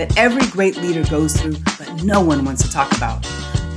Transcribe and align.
that 0.00 0.16
every 0.16 0.46
great 0.46 0.78
leader 0.78 1.04
goes 1.10 1.38
through, 1.38 1.54
but 1.78 2.02
no 2.02 2.22
one 2.22 2.42
wants 2.42 2.62
to 2.62 2.72
talk 2.72 2.90
about. 2.96 3.22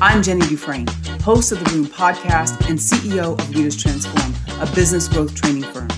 I'm 0.01 0.23
Jenny 0.23 0.39
DuFresne, 0.43 0.87
host 1.19 1.51
of 1.51 1.61
the 1.61 1.69
Room 1.71 1.85
podcast 1.85 2.69
and 2.69 2.79
CEO 2.79 3.37
of 3.37 3.49
Leaders 3.53 3.75
Transform, 3.75 4.33
a 4.61 4.65
business 4.73 5.09
growth 5.09 5.35
training 5.35 5.63
firm. 5.63 5.89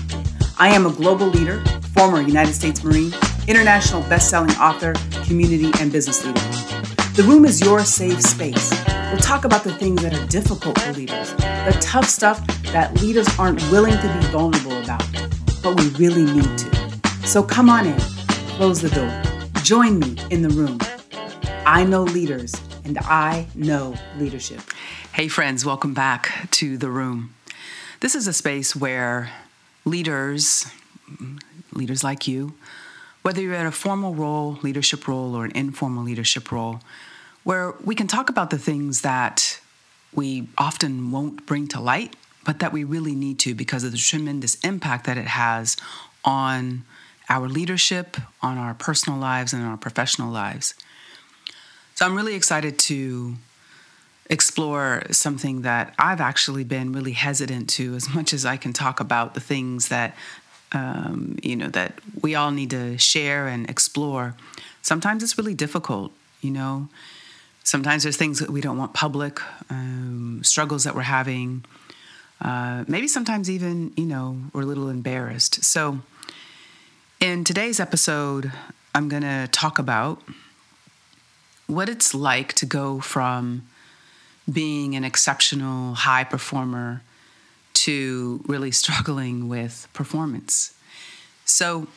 I 0.58 0.66
am 0.70 0.84
a 0.84 0.90
global 0.90 1.28
leader, 1.28 1.62
former 1.94 2.20
United 2.20 2.54
States 2.54 2.82
Marine, 2.82 3.14
international 3.46 4.02
best-selling 4.08 4.50
author, 4.56 4.94
community 5.26 5.70
and 5.78 5.92
business 5.92 6.24
leader. 6.24 6.40
The 7.14 7.24
Room 7.24 7.44
is 7.44 7.60
your 7.60 7.84
safe 7.84 8.20
space. 8.20 8.72
We'll 9.12 9.18
talk 9.18 9.44
about 9.44 9.62
the 9.62 9.74
things 9.74 10.02
that 10.02 10.12
are 10.12 10.26
difficult 10.26 10.76
for 10.80 10.92
leaders, 10.94 11.34
the 11.34 11.78
tough 11.80 12.08
stuff 12.08 12.44
that 12.72 13.00
leaders 13.00 13.28
aren't 13.38 13.62
willing 13.70 13.92
to 13.92 14.18
be 14.20 14.26
vulnerable 14.32 14.76
about, 14.82 15.06
but 15.62 15.78
we 15.78 15.90
really 15.90 16.24
need 16.24 16.58
to. 16.58 17.00
So 17.28 17.44
come 17.44 17.70
on 17.70 17.86
in, 17.86 18.00
close 18.56 18.80
the 18.80 18.90
door, 18.90 19.22
join 19.66 19.98
me 19.98 20.16
in 20.30 20.42
the 20.42 20.48
room. 20.50 20.78
I 21.66 21.82
know 21.82 22.04
leaders 22.04 22.54
and 22.84 22.96
I 22.98 23.48
know 23.56 23.96
leadership. 24.16 24.60
Hey, 25.12 25.26
friends, 25.26 25.66
welcome 25.66 25.92
back 25.92 26.48
to 26.52 26.78
the 26.78 26.88
room. 26.88 27.34
This 27.98 28.14
is 28.14 28.28
a 28.28 28.32
space 28.32 28.76
where 28.76 29.32
leaders, 29.84 30.66
leaders 31.72 32.04
like 32.04 32.28
you, 32.28 32.54
whether 33.22 33.40
you're 33.40 33.54
in 33.54 33.66
a 33.66 33.72
formal 33.72 34.14
role, 34.14 34.60
leadership 34.62 35.08
role, 35.08 35.34
or 35.34 35.44
an 35.46 35.52
informal 35.56 36.04
leadership 36.04 36.52
role, 36.52 36.78
where 37.42 37.74
we 37.84 37.96
can 37.96 38.06
talk 38.06 38.30
about 38.30 38.50
the 38.50 38.58
things 38.58 39.00
that 39.00 39.58
we 40.14 40.46
often 40.56 41.10
won't 41.10 41.44
bring 41.44 41.66
to 41.66 41.80
light, 41.80 42.14
but 42.44 42.60
that 42.60 42.72
we 42.72 42.84
really 42.84 43.16
need 43.16 43.40
to 43.40 43.52
because 43.52 43.82
of 43.82 43.90
the 43.90 43.98
tremendous 43.98 44.54
impact 44.60 45.06
that 45.06 45.18
it 45.18 45.26
has 45.26 45.76
on 46.24 46.84
our 47.28 47.48
leadership, 47.48 48.16
on 48.42 48.58
our 48.58 48.74
personal 48.74 49.18
lives, 49.18 49.52
and 49.52 49.64
our 49.64 49.76
professional 49.76 50.30
lives. 50.30 50.74
So 51.94 52.06
I'm 52.06 52.14
really 52.14 52.34
excited 52.34 52.78
to 52.80 53.36
explore 54.28 55.02
something 55.10 55.62
that 55.62 55.94
I've 55.98 56.20
actually 56.20 56.64
been 56.64 56.92
really 56.92 57.12
hesitant 57.12 57.68
to, 57.70 57.94
as 57.94 58.12
much 58.14 58.32
as 58.32 58.44
I 58.44 58.56
can 58.56 58.72
talk 58.72 59.00
about 59.00 59.34
the 59.34 59.40
things 59.40 59.88
that 59.88 60.14
um, 60.72 61.38
you 61.42 61.56
know 61.56 61.68
that 61.68 62.00
we 62.20 62.34
all 62.34 62.50
need 62.50 62.70
to 62.70 62.98
share 62.98 63.46
and 63.46 63.68
explore. 63.70 64.34
Sometimes 64.82 65.22
it's 65.22 65.38
really 65.38 65.54
difficult, 65.54 66.12
you 66.40 66.50
know. 66.50 66.88
Sometimes 67.62 68.04
there's 68.04 68.16
things 68.16 68.38
that 68.38 68.50
we 68.50 68.60
don't 68.60 68.78
want 68.78 68.94
public, 68.94 69.40
um, 69.70 70.40
struggles 70.44 70.84
that 70.84 70.94
we're 70.94 71.02
having. 71.02 71.64
Uh, 72.40 72.84
maybe 72.86 73.08
sometimes 73.08 73.50
even, 73.50 73.92
you 73.96 74.04
know, 74.04 74.36
we're 74.52 74.62
a 74.62 74.66
little 74.66 74.88
embarrassed. 74.88 75.64
So, 75.64 76.00
in 77.20 77.44
today's 77.44 77.80
episode, 77.80 78.52
I'm 78.94 79.08
going 79.08 79.22
to 79.22 79.48
talk 79.50 79.78
about 79.78 80.22
what 81.66 81.88
it's 81.88 82.14
like 82.14 82.52
to 82.54 82.66
go 82.66 83.00
from 83.00 83.66
being 84.50 84.94
an 84.94 85.04
exceptional 85.04 85.94
high 85.94 86.24
performer 86.24 87.02
to 87.74 88.42
really 88.46 88.70
struggling 88.82 89.48
with 89.48 89.88
performance. 89.92 90.74
So 91.44 91.88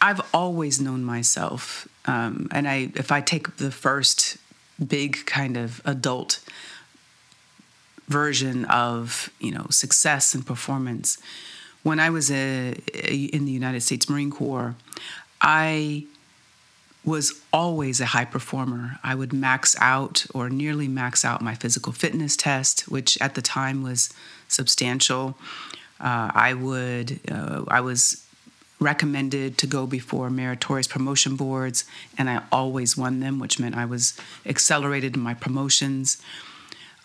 I've 0.00 0.20
always 0.32 0.80
known 0.80 1.04
myself, 1.04 1.88
um, 2.06 2.48
and 2.50 2.68
I 2.68 2.92
if 2.94 3.10
I 3.10 3.20
take 3.20 3.56
the 3.56 3.70
first 3.70 4.36
big 4.84 5.24
kind 5.26 5.56
of 5.56 5.80
adult 5.84 6.40
version 8.08 8.64
of 8.66 9.30
you 9.40 9.50
know 9.50 9.66
success 9.70 10.34
and 10.34 10.46
performance, 10.46 11.18
when 11.86 12.00
I 12.00 12.10
was 12.10 12.32
a, 12.32 12.74
a, 12.94 13.14
in 13.26 13.44
the 13.44 13.52
United 13.52 13.80
States 13.80 14.10
Marine 14.10 14.32
Corps, 14.32 14.74
I 15.40 16.06
was 17.04 17.40
always 17.52 18.00
a 18.00 18.06
high 18.06 18.24
performer. 18.24 18.98
I 19.04 19.14
would 19.14 19.32
max 19.32 19.76
out 19.80 20.26
or 20.34 20.50
nearly 20.50 20.88
max 20.88 21.24
out 21.24 21.40
my 21.42 21.54
physical 21.54 21.92
fitness 21.92 22.36
test, 22.36 22.88
which 22.88 23.16
at 23.20 23.36
the 23.36 23.40
time 23.40 23.84
was 23.84 24.12
substantial. 24.48 25.38
Uh, 26.00 26.32
I 26.34 26.54
would, 26.54 27.20
uh, 27.30 27.62
I 27.68 27.80
was 27.82 28.26
recommended 28.80 29.56
to 29.58 29.68
go 29.68 29.86
before 29.86 30.28
meritorious 30.28 30.88
promotion 30.88 31.36
boards, 31.36 31.84
and 32.18 32.28
I 32.28 32.42
always 32.50 32.96
won 32.96 33.20
them, 33.20 33.38
which 33.38 33.60
meant 33.60 33.76
I 33.76 33.84
was 33.84 34.18
accelerated 34.44 35.14
in 35.14 35.22
my 35.22 35.34
promotions. 35.34 36.20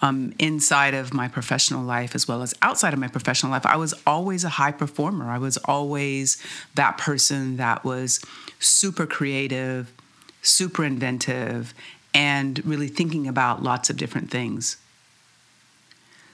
Um, 0.04 0.34
inside 0.40 0.96
of 0.96 1.14
my 1.14 1.28
professional 1.28 1.84
life 1.84 2.16
as 2.16 2.28
well 2.28 2.42
as 2.42 2.56
outside 2.64 2.92
of 2.92 3.00
my 3.00 3.08
professional 3.08 3.52
life, 3.52 3.68
I 3.68 3.76
was 3.76 3.94
always 4.08 4.44
a 4.44 4.50
high 4.50 4.72
performer. 4.72 5.30
I 5.30 5.38
was 5.38 5.58
always 5.58 6.42
that 6.74 6.98
person 6.98 7.58
that 7.58 7.84
was 7.86 8.20
super 8.60 9.06
creative, 9.06 9.92
super 10.42 10.84
inventive, 10.84 11.76
and 12.14 12.66
really 12.66 12.88
thinking 12.88 13.28
about 13.28 13.62
lots 13.62 13.90
of 13.90 13.98
different 13.98 14.32
things. 14.32 14.78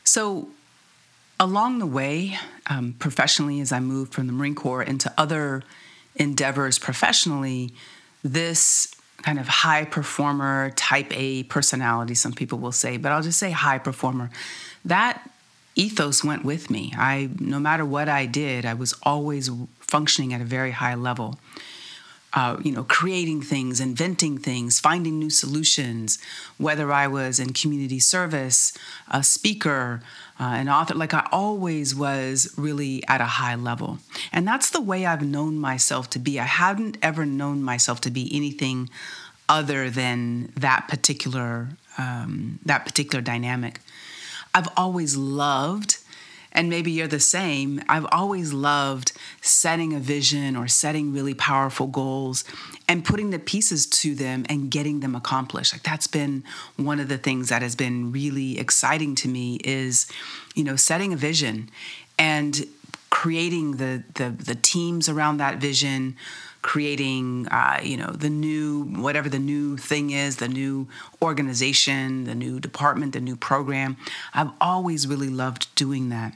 So, 0.04 0.48
along 1.40 1.80
the 1.80 1.86
way, 1.86 2.38
um, 2.68 2.96
professionally, 2.98 3.60
as 3.60 3.72
I 3.72 3.80
moved 3.80 4.14
from 4.14 4.28
the 4.28 4.34
Marine 4.34 4.56
Corps 4.56 4.82
into 4.82 5.14
other 5.18 5.64
endeavors 6.16 6.80
professionally, 6.80 7.74
this 8.24 8.96
kind 9.24 9.40
of 9.40 9.48
high 9.48 9.86
performer, 9.86 10.72
type 10.76 11.08
A 11.12 11.44
personality, 11.44 12.16
some 12.16 12.34
people 12.34 12.60
will 12.60 12.72
say, 12.72 12.98
but 12.98 13.12
I'll 13.12 13.24
just 13.24 13.40
say 13.40 13.52
high 13.52 13.80
performer, 13.80 14.30
that 14.86 15.30
ethos 15.76 16.24
went 16.24 16.46
with 16.46 16.70
me. 16.70 16.94
I, 16.96 17.30
no 17.40 17.60
matter 17.60 17.86
what 17.86 18.10
I 18.10 18.26
did, 18.26 18.66
I 18.66 18.74
was 18.74 18.94
always 19.04 19.50
functioning 19.80 20.34
at 20.34 20.42
a 20.42 20.46
very 20.46 20.72
high 20.72 20.96
level 20.96 21.38
uh, 22.34 22.58
you 22.64 22.72
know, 22.72 22.84
creating 22.84 23.42
things, 23.42 23.80
inventing 23.80 24.38
things, 24.38 24.80
finding 24.80 25.18
new 25.18 25.30
solutions. 25.30 26.20
Whether 26.58 26.92
I 26.92 27.08
was 27.08 27.40
in 27.40 27.54
community 27.54 28.00
service, 28.00 28.74
a 29.10 29.24
speaker, 29.24 30.02
uh, 30.40 30.44
an 30.44 30.70
author, 30.70 30.94
like 30.94 31.14
I 31.14 31.28
always 31.32 31.96
was 31.96 32.54
really 32.58 33.04
at 33.08 33.22
a 33.22 33.26
high 33.26 33.56
level. 33.56 33.98
And 34.32 34.48
that's 34.48 34.70
the 34.70 34.82
way 34.82 35.06
I've 35.06 35.24
known 35.24 35.58
myself 35.58 36.10
to 36.12 36.20
be. 36.20 36.40
I 36.40 36.46
hadn't 36.46 36.98
ever 37.02 37.26
known 37.26 37.64
myself 37.64 38.02
to 38.02 38.12
be 38.12 38.30
anything 38.36 38.90
other 39.50 39.90
than 39.90 40.52
that 40.56 40.88
particular 40.88 41.70
um, 41.98 42.60
that 42.64 42.86
particular 42.86 43.22
dynamic. 43.22 43.80
I've 44.54 44.68
always 44.78 45.18
loved 45.18 45.98
and 46.58 46.72
maybe 46.72 46.90
you're 46.90 47.08
the 47.08 47.20
same. 47.20 47.84
I've 47.88 48.08
always 48.12 48.52
loved 48.52 49.12
setting 49.42 49.94
a 49.94 50.00
vision 50.00 50.58
or 50.58 50.68
setting 50.68 51.14
really 51.14 51.36
powerful 51.36 51.86
goals 51.86 52.44
and 52.88 53.06
putting 53.06 53.30
the 53.30 53.38
pieces 53.38 53.86
to 53.86 54.16
them 54.16 54.44
and 54.50 54.72
getting 54.72 55.02
them 55.02 55.14
accomplished. 55.14 55.72
Like 55.72 55.84
that's 55.84 56.08
been 56.08 56.44
one 56.76 57.00
of 57.00 57.10
the 57.10 57.20
things 57.20 57.50
that 57.50 57.62
has 57.62 57.76
been 57.76 58.12
really 58.12 58.58
exciting 58.58 59.14
to 59.16 59.28
me 59.28 59.60
is, 59.64 60.08
you 60.56 60.64
know, 60.64 60.76
setting 60.76 61.14
a 61.14 61.16
vision 61.16 61.70
and 62.18 62.66
creating 63.12 63.78
the 63.78 64.04
the, 64.16 64.32
the 64.32 64.56
teams 64.56 65.08
around 65.08 65.38
that 65.38 65.58
vision 65.58 66.16
creating 66.64 67.48
uh, 67.48 67.80
you 67.82 67.96
know 67.96 68.12
the 68.12 68.30
new 68.30 68.84
whatever 68.84 69.30
the 69.30 69.40
new 69.40 69.78
thing 69.78 70.10
is 70.10 70.38
the 70.38 70.48
new 70.50 70.88
organization 71.22 72.26
the 72.26 72.36
new 72.36 72.60
department 72.60 73.14
the 73.14 73.22
new 73.22 73.38
program 73.38 73.96
i've 74.34 74.52
always 74.60 75.08
really 75.08 75.30
loved 75.30 75.74
doing 75.76 76.10
that 76.10 76.34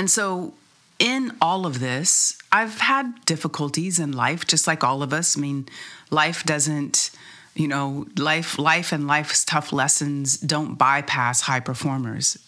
and 0.00 0.08
so, 0.08 0.54
in 0.98 1.36
all 1.42 1.66
of 1.66 1.78
this, 1.78 2.38
I've 2.50 2.78
had 2.80 3.22
difficulties 3.26 3.98
in 3.98 4.12
life, 4.12 4.46
just 4.46 4.66
like 4.66 4.82
all 4.82 5.02
of 5.02 5.12
us. 5.12 5.36
I 5.36 5.40
mean, 5.42 5.68
life 6.10 6.42
doesn't, 6.44 7.10
you 7.54 7.68
know, 7.68 8.06
life, 8.16 8.58
life 8.58 8.92
and 8.92 9.06
life's 9.06 9.44
tough 9.44 9.74
lessons 9.74 10.38
don't 10.38 10.76
bypass 10.76 11.42
high 11.42 11.60
performers. 11.60 12.38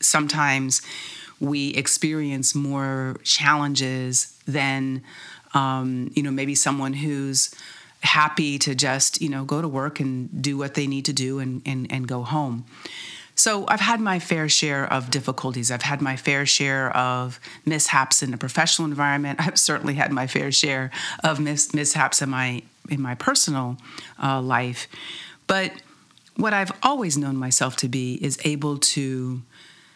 Sometimes 0.00 0.80
we 1.38 1.74
experience 1.74 2.54
more 2.54 3.18
challenges 3.24 4.34
than, 4.48 5.02
um, 5.52 6.10
you 6.14 6.22
know, 6.22 6.30
maybe 6.30 6.54
someone 6.54 6.94
who's 6.94 7.54
happy 8.00 8.58
to 8.60 8.74
just, 8.74 9.20
you 9.20 9.28
know, 9.28 9.44
go 9.44 9.60
to 9.60 9.68
work 9.68 10.00
and 10.00 10.40
do 10.40 10.56
what 10.56 10.72
they 10.72 10.86
need 10.86 11.04
to 11.04 11.12
do 11.12 11.40
and, 11.40 11.60
and, 11.66 11.92
and 11.92 12.08
go 12.08 12.22
home. 12.22 12.64
So 13.34 13.64
I've 13.68 13.80
had 13.80 14.00
my 14.00 14.18
fair 14.18 14.48
share 14.48 14.90
of 14.92 15.10
difficulties. 15.10 15.70
I've 15.70 15.82
had 15.82 16.00
my 16.02 16.16
fair 16.16 16.44
share 16.46 16.94
of 16.96 17.40
mishaps 17.64 18.22
in 18.22 18.30
the 18.30 18.36
professional 18.36 18.86
environment. 18.86 19.40
I've 19.46 19.58
certainly 19.58 19.94
had 19.94 20.12
my 20.12 20.26
fair 20.26 20.52
share 20.52 20.90
of 21.24 21.40
mis- 21.40 21.74
mishaps 21.74 22.22
in 22.22 22.30
my 22.30 22.62
in 22.88 23.00
my 23.00 23.14
personal 23.14 23.78
uh, 24.22 24.40
life. 24.40 24.88
But 25.46 25.72
what 26.36 26.52
I've 26.52 26.72
always 26.82 27.16
known 27.16 27.36
myself 27.36 27.76
to 27.76 27.88
be 27.88 28.14
is 28.14 28.38
able 28.44 28.78
to. 28.78 29.42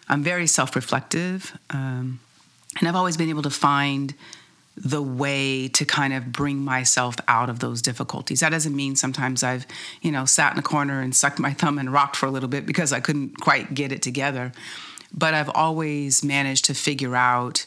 I'm 0.08 0.22
very 0.22 0.46
self-reflective, 0.46 1.58
um, 1.70 2.20
and 2.78 2.88
I've 2.88 2.94
always 2.94 3.16
been 3.16 3.28
able 3.28 3.42
to 3.42 3.50
find 3.50 4.14
the 4.76 5.02
way 5.02 5.68
to 5.68 5.84
kind 5.84 6.12
of 6.12 6.32
bring 6.32 6.58
myself 6.58 7.16
out 7.28 7.48
of 7.48 7.60
those 7.60 7.80
difficulties. 7.80 8.40
That 8.40 8.50
doesn't 8.50 8.76
mean 8.76 8.94
sometimes 8.94 9.42
I've, 9.42 9.66
you 10.02 10.12
know, 10.12 10.26
sat 10.26 10.52
in 10.52 10.58
a 10.58 10.62
corner 10.62 11.00
and 11.00 11.14
sucked 11.16 11.38
my 11.38 11.52
thumb 11.54 11.78
and 11.78 11.92
rocked 11.92 12.16
for 12.16 12.26
a 12.26 12.30
little 12.30 12.48
bit 12.48 12.66
because 12.66 12.92
I 12.92 13.00
couldn't 13.00 13.40
quite 13.40 13.74
get 13.74 13.90
it 13.90 14.02
together. 14.02 14.52
But 15.14 15.34
I've 15.34 15.50
always 15.50 16.22
managed 16.22 16.66
to 16.66 16.74
figure 16.74 17.16
out 17.16 17.64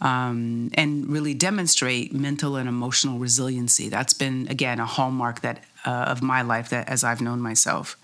um, 0.00 0.70
and 0.74 1.08
really 1.08 1.32
demonstrate 1.32 2.12
mental 2.12 2.56
and 2.56 2.68
emotional 2.68 3.18
resiliency. 3.18 3.88
That's 3.88 4.12
been, 4.12 4.46
again, 4.48 4.80
a 4.80 4.86
hallmark 4.86 5.40
that 5.40 5.64
uh, 5.86 5.90
of 5.90 6.22
my 6.22 6.42
life 6.42 6.68
that 6.70 6.88
as 6.88 7.04
I've 7.04 7.22
known 7.22 7.40
myself. 7.40 7.96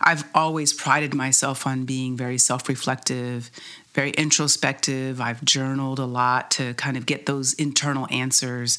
I've 0.00 0.24
always 0.34 0.72
prided 0.72 1.14
myself 1.14 1.66
on 1.66 1.84
being 1.84 2.16
very 2.16 2.38
self 2.38 2.68
reflective, 2.68 3.50
very 3.94 4.10
introspective. 4.10 5.20
I've 5.20 5.44
journaled 5.44 5.98
a 5.98 6.04
lot 6.04 6.50
to 6.52 6.74
kind 6.74 6.96
of 6.96 7.06
get 7.06 7.26
those 7.26 7.52
internal 7.54 8.06
answers 8.10 8.78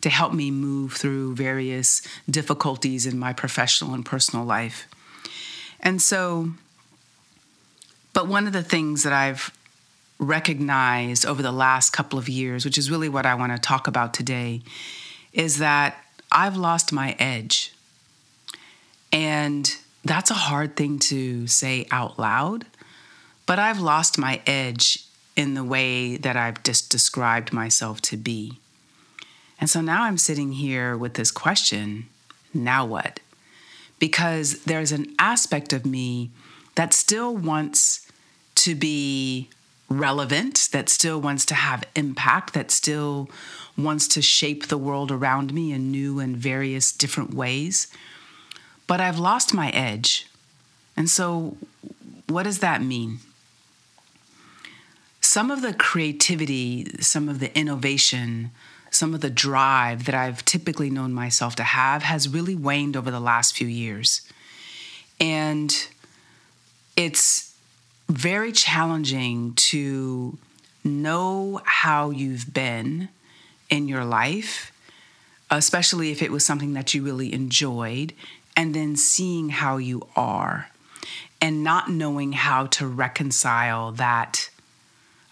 to 0.00 0.10
help 0.10 0.32
me 0.32 0.50
move 0.50 0.92
through 0.92 1.34
various 1.34 2.02
difficulties 2.28 3.06
in 3.06 3.18
my 3.18 3.32
professional 3.32 3.94
and 3.94 4.04
personal 4.04 4.44
life. 4.44 4.86
And 5.80 6.00
so, 6.02 6.50
but 8.12 8.28
one 8.28 8.46
of 8.46 8.52
the 8.52 8.62
things 8.62 9.02
that 9.04 9.12
I've 9.12 9.52
recognized 10.18 11.24
over 11.24 11.42
the 11.42 11.52
last 11.52 11.90
couple 11.90 12.18
of 12.18 12.28
years, 12.28 12.64
which 12.64 12.78
is 12.78 12.90
really 12.90 13.08
what 13.08 13.26
I 13.26 13.34
want 13.34 13.52
to 13.52 13.58
talk 13.58 13.86
about 13.86 14.12
today, 14.12 14.62
is 15.32 15.58
that 15.58 15.96
I've 16.30 16.56
lost 16.56 16.92
my 16.92 17.16
edge. 17.18 17.72
And 19.12 19.74
that's 20.08 20.30
a 20.30 20.34
hard 20.34 20.76
thing 20.76 20.98
to 20.98 21.46
say 21.46 21.86
out 21.90 22.18
loud, 22.18 22.66
but 23.46 23.58
I've 23.58 23.80
lost 23.80 24.18
my 24.18 24.40
edge 24.46 25.04
in 25.36 25.54
the 25.54 25.64
way 25.64 26.16
that 26.16 26.36
I've 26.36 26.62
just 26.62 26.90
described 26.90 27.52
myself 27.52 28.00
to 28.02 28.16
be. 28.16 28.58
And 29.60 29.68
so 29.68 29.80
now 29.80 30.04
I'm 30.04 30.18
sitting 30.18 30.52
here 30.52 30.96
with 30.96 31.14
this 31.14 31.30
question 31.30 32.06
now 32.54 32.84
what? 32.84 33.20
Because 33.98 34.64
there's 34.64 34.92
an 34.92 35.14
aspect 35.18 35.72
of 35.72 35.84
me 35.84 36.30
that 36.74 36.94
still 36.94 37.36
wants 37.36 38.10
to 38.56 38.74
be 38.74 39.48
relevant, 39.88 40.68
that 40.72 40.88
still 40.88 41.20
wants 41.20 41.44
to 41.46 41.54
have 41.54 41.84
impact, 41.94 42.54
that 42.54 42.70
still 42.70 43.28
wants 43.76 44.06
to 44.08 44.22
shape 44.22 44.66
the 44.66 44.78
world 44.78 45.10
around 45.10 45.52
me 45.52 45.72
in 45.72 45.90
new 45.90 46.18
and 46.18 46.36
various 46.36 46.92
different 46.92 47.34
ways. 47.34 47.88
But 48.88 49.00
I've 49.00 49.20
lost 49.20 49.54
my 49.54 49.70
edge. 49.70 50.26
And 50.96 51.08
so, 51.08 51.56
what 52.26 52.42
does 52.42 52.58
that 52.58 52.82
mean? 52.82 53.20
Some 55.20 55.52
of 55.52 55.62
the 55.62 55.72
creativity, 55.72 56.90
some 57.00 57.28
of 57.28 57.38
the 57.38 57.56
innovation, 57.56 58.50
some 58.90 59.14
of 59.14 59.20
the 59.20 59.30
drive 59.30 60.06
that 60.06 60.14
I've 60.14 60.44
typically 60.44 60.90
known 60.90 61.12
myself 61.12 61.54
to 61.56 61.62
have 61.62 62.02
has 62.02 62.28
really 62.28 62.56
waned 62.56 62.96
over 62.96 63.10
the 63.10 63.20
last 63.20 63.54
few 63.54 63.68
years. 63.68 64.22
And 65.20 65.88
it's 66.96 67.54
very 68.08 68.52
challenging 68.52 69.52
to 69.54 70.38
know 70.82 71.60
how 71.64 72.10
you've 72.10 72.52
been 72.52 73.08
in 73.68 73.86
your 73.86 74.04
life, 74.04 74.72
especially 75.50 76.10
if 76.10 76.22
it 76.22 76.32
was 76.32 76.44
something 76.44 76.72
that 76.72 76.94
you 76.94 77.02
really 77.02 77.32
enjoyed, 77.32 78.14
and 78.58 78.74
then 78.74 78.96
seeing 78.96 79.50
how 79.50 79.76
you 79.76 80.02
are 80.16 80.68
and 81.40 81.62
not 81.62 81.88
knowing 81.88 82.32
how 82.32 82.66
to 82.66 82.88
reconcile 82.88 83.92
that. 83.92 84.50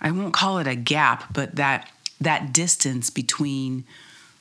I 0.01 0.13
won't 0.13 0.33
call 0.33 0.59
it 0.59 0.69
a 0.69 0.77
gap, 0.77 1.35
but 1.35 1.57
that 1.57 1.91
that 2.21 2.53
distance 2.53 3.11
between 3.11 3.83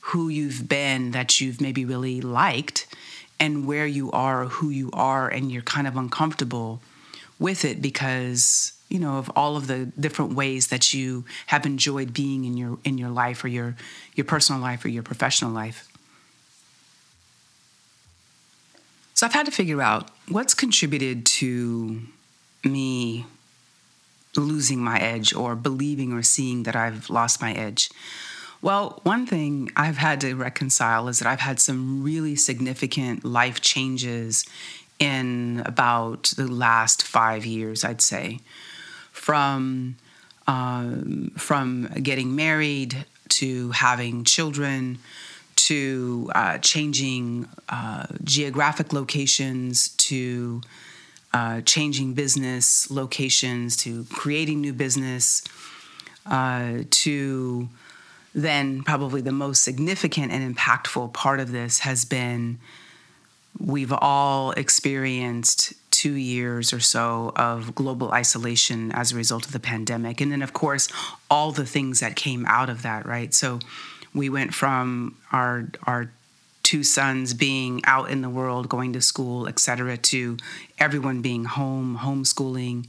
who 0.00 0.28
you've 0.28 0.68
been 0.68 1.10
that 1.10 1.40
you've 1.40 1.60
maybe 1.60 1.84
really 1.84 2.20
liked 2.20 2.86
and 3.40 3.66
where 3.66 3.88
you 3.88 4.12
are 4.12 4.44
or 4.44 4.46
who 4.46 4.70
you 4.70 4.88
are 4.92 5.28
and 5.28 5.50
you're 5.50 5.62
kind 5.62 5.88
of 5.88 5.96
uncomfortable 5.96 6.80
with 7.40 7.64
it 7.64 7.82
because 7.82 8.72
you 8.88 9.00
know 9.00 9.18
of 9.18 9.28
all 9.34 9.56
of 9.56 9.66
the 9.66 9.86
different 9.98 10.34
ways 10.34 10.68
that 10.68 10.94
you 10.94 11.24
have 11.46 11.66
enjoyed 11.66 12.14
being 12.14 12.44
in 12.44 12.56
your 12.56 12.78
in 12.84 12.98
your 12.98 13.10
life 13.10 13.42
or 13.42 13.48
your 13.48 13.74
your 14.14 14.24
personal 14.24 14.60
life 14.60 14.84
or 14.84 14.88
your 14.88 15.02
professional 15.02 15.50
life 15.50 15.88
so 19.16 19.26
i've 19.26 19.32
had 19.32 19.46
to 19.46 19.52
figure 19.52 19.82
out 19.82 20.08
what's 20.28 20.54
contributed 20.54 21.26
to 21.26 22.00
me 22.64 23.26
losing 24.36 24.82
my 24.82 24.98
edge 24.98 25.34
or 25.34 25.54
believing 25.54 26.12
or 26.12 26.22
seeing 26.22 26.64
that 26.64 26.76
I've 26.76 27.10
lost 27.10 27.40
my 27.40 27.52
edge? 27.52 27.90
Well, 28.62 29.00
one 29.02 29.26
thing 29.26 29.70
I've 29.76 29.98
had 29.98 30.20
to 30.22 30.34
reconcile 30.34 31.08
is 31.08 31.18
that 31.18 31.28
I've 31.28 31.40
had 31.40 31.60
some 31.60 32.02
really 32.02 32.36
significant 32.36 33.24
life 33.24 33.60
changes 33.60 34.44
in 34.98 35.62
about 35.66 36.32
the 36.36 36.46
last 36.46 37.02
five 37.02 37.44
years, 37.44 37.84
I'd 37.84 38.00
say. 38.00 38.40
From 39.12 39.96
um, 40.46 41.32
from 41.36 41.88
getting 42.02 42.36
married 42.36 43.04
to 43.28 43.72
having 43.72 44.24
children 44.24 44.98
to 45.66 46.30
uh, 46.32 46.58
changing 46.58 47.48
uh, 47.68 48.06
geographic 48.22 48.92
locations 48.92 49.88
to 49.88 50.60
uh, 51.34 51.60
changing 51.62 52.14
business 52.14 52.88
locations 52.88 53.76
to 53.76 54.04
creating 54.04 54.60
new 54.60 54.72
business 54.72 55.42
uh, 56.26 56.78
to 56.90 57.68
then 58.32 58.84
probably 58.84 59.20
the 59.20 59.32
most 59.32 59.64
significant 59.64 60.30
and 60.30 60.56
impactful 60.56 61.12
part 61.12 61.40
of 61.40 61.50
this 61.50 61.80
has 61.80 62.04
been 62.04 62.60
we've 63.58 63.92
all 63.92 64.52
experienced 64.52 65.72
two 65.90 66.12
years 66.12 66.72
or 66.72 66.78
so 66.78 67.32
of 67.34 67.74
global 67.74 68.12
isolation 68.12 68.92
as 68.92 69.10
a 69.10 69.16
result 69.16 69.46
of 69.46 69.52
the 69.52 69.58
pandemic. 69.58 70.20
And 70.20 70.30
then, 70.30 70.42
of 70.42 70.52
course, 70.52 70.88
all 71.28 71.50
the 71.50 71.66
things 71.66 72.00
that 72.00 72.14
came 72.14 72.44
out 72.46 72.68
of 72.68 72.82
that, 72.82 73.04
right? 73.04 73.32
So 73.32 73.58
we 74.16 74.28
went 74.28 74.54
from 74.54 75.16
our, 75.30 75.68
our 75.84 76.10
two 76.62 76.82
sons 76.82 77.32
being 77.32 77.80
out 77.84 78.10
in 78.10 78.22
the 78.22 78.28
world, 78.28 78.68
going 78.68 78.92
to 78.94 79.00
school, 79.00 79.46
et 79.46 79.60
cetera, 79.60 79.96
to 79.96 80.36
everyone 80.78 81.22
being 81.22 81.44
home, 81.44 82.00
homeschooling. 82.02 82.86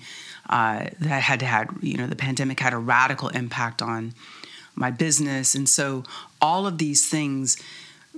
Uh, 0.50 0.88
that 1.02 1.22
had 1.22 1.42
had, 1.42 1.70
you 1.82 1.98
know, 1.98 2.08
the 2.08 2.16
pandemic 2.16 2.60
had 2.60 2.74
a 2.74 2.78
radical 2.78 3.28
impact 3.30 3.82
on 3.82 4.14
my 4.76 4.90
business. 4.90 5.54
And 5.54 5.68
so 5.68 6.04
all 6.42 6.66
of 6.66 6.78
these 6.78 7.08
things 7.08 7.58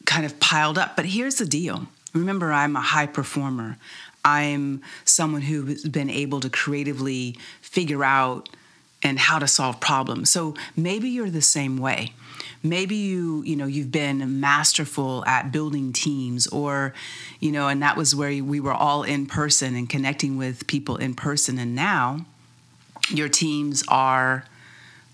kind 0.06 0.26
of 0.26 0.40
piled 0.40 0.78
up. 0.78 0.96
But 0.96 1.06
here's 1.06 1.36
the 1.36 1.46
deal 1.46 1.88
remember, 2.14 2.52
I'm 2.52 2.76
a 2.76 2.82
high 2.82 3.08
performer. 3.08 3.78
I'm 4.24 4.82
someone 5.06 5.42
who's 5.42 5.84
been 5.84 6.10
able 6.10 6.40
to 6.42 6.50
creatively 6.50 7.38
figure 7.62 8.04
out 8.04 8.50
and 9.02 9.18
how 9.18 9.40
to 9.40 9.48
solve 9.48 9.80
problems. 9.80 10.30
So 10.30 10.56
maybe 10.76 11.10
you're 11.10 11.30
the 11.30 11.42
same 11.42 11.78
way 11.78 12.14
maybe 12.62 12.96
you 12.96 13.44
you 13.44 13.56
know 13.56 13.66
you've 13.66 13.92
been 13.92 14.40
masterful 14.40 15.24
at 15.26 15.52
building 15.52 15.94
teams 15.94 16.48
or 16.48 16.94
you 17.40 17.52
know 17.52 17.68
and 17.68 17.82
that 17.82 17.96
was 17.96 18.16
where 18.16 18.44
we 18.44 18.60
were 18.60 18.74
all 18.74 19.04
in 19.04 19.26
person 19.26 19.76
and 19.76 19.90
connecting 19.90 20.38
with 20.38 20.68
people 20.68 20.98
in 20.98 21.14
person. 21.14 21.58
And 21.58 21.76
now 21.76 22.26
your 23.10 23.30
teams 23.30 23.84
are 23.88 24.46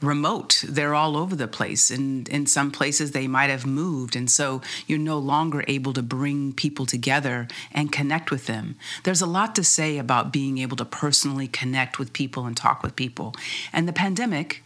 remote. 0.02 0.64
They're 0.68 0.94
all 0.94 1.18
over 1.18 1.36
the 1.36 1.48
place. 1.48 1.90
And 1.90 2.28
in 2.30 2.46
some 2.46 2.72
places 2.72 3.12
they 3.12 3.28
might 3.28 3.50
have 3.50 3.66
moved. 3.66 4.16
And 4.16 4.30
so 4.30 4.62
you're 4.88 5.00
no 5.00 5.18
longer 5.18 5.64
able 5.68 5.94
to 5.94 6.04
bring 6.04 6.54
people 6.54 6.86
together 6.86 7.48
and 7.72 7.92
connect 7.92 8.32
with 8.32 8.46
them. 8.46 8.76
There's 9.04 9.22
a 9.22 9.26
lot 9.26 9.56
to 9.56 9.64
say 9.64 9.98
about 9.98 10.34
being 10.34 10.58
able 10.58 10.78
to 10.78 10.86
personally 10.86 11.48
connect 11.48 11.98
with 11.98 12.14
people 12.14 12.46
and 12.46 12.56
talk 12.56 12.84
with 12.84 12.96
people. 12.96 13.36
And 13.74 13.88
the 13.88 13.94
pandemic 13.94 14.64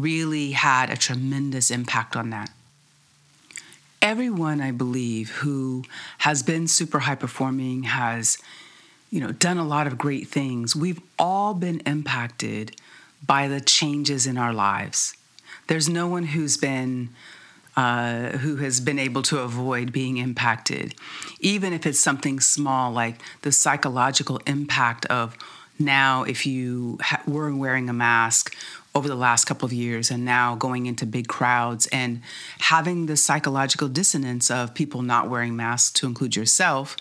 really 0.00 0.52
had 0.52 0.90
a 0.90 0.96
tremendous 0.96 1.70
impact 1.70 2.16
on 2.16 2.30
that. 2.30 2.50
Everyone, 4.00 4.60
I 4.60 4.70
believe, 4.70 5.30
who 5.30 5.84
has 6.18 6.42
been 6.42 6.68
super 6.68 7.00
high 7.00 7.16
performing, 7.16 7.84
has 7.84 8.38
you 9.10 9.20
know 9.20 9.32
done 9.32 9.58
a 9.58 9.66
lot 9.66 9.86
of 9.86 9.98
great 9.98 10.28
things. 10.28 10.76
We've 10.76 11.00
all 11.18 11.54
been 11.54 11.80
impacted 11.80 12.76
by 13.26 13.48
the 13.48 13.60
changes 13.60 14.26
in 14.26 14.38
our 14.38 14.52
lives. 14.52 15.16
There's 15.66 15.88
no 15.88 16.06
one 16.06 16.24
who's 16.24 16.56
been 16.56 17.10
uh, 17.76 18.38
who 18.38 18.56
has 18.56 18.80
been 18.80 18.98
able 18.98 19.22
to 19.22 19.38
avoid 19.38 19.92
being 19.92 20.16
impacted, 20.16 20.94
even 21.40 21.72
if 21.72 21.86
it's 21.86 22.00
something 22.00 22.40
small 22.40 22.90
like 22.90 23.20
the 23.42 23.52
psychological 23.52 24.38
impact 24.46 25.06
of 25.06 25.36
now 25.78 26.24
if 26.24 26.44
you 26.44 26.98
ha- 27.00 27.22
were 27.26 27.54
wearing 27.54 27.88
a 27.88 27.92
mask 27.92 28.56
over 28.98 29.06
the 29.06 29.14
last 29.14 29.44
couple 29.44 29.64
of 29.64 29.72
years 29.72 30.10
and 30.10 30.24
now 30.24 30.56
going 30.56 30.86
into 30.86 31.06
big 31.06 31.28
crowds 31.28 31.86
and 31.92 32.20
having 32.58 33.06
the 33.06 33.16
psychological 33.16 33.86
dissonance 33.86 34.50
of 34.50 34.74
people 34.74 35.02
not 35.02 35.30
wearing 35.30 35.54
masks 35.54 35.92
to 35.92 36.04
include 36.04 36.34
yourself 36.34 36.96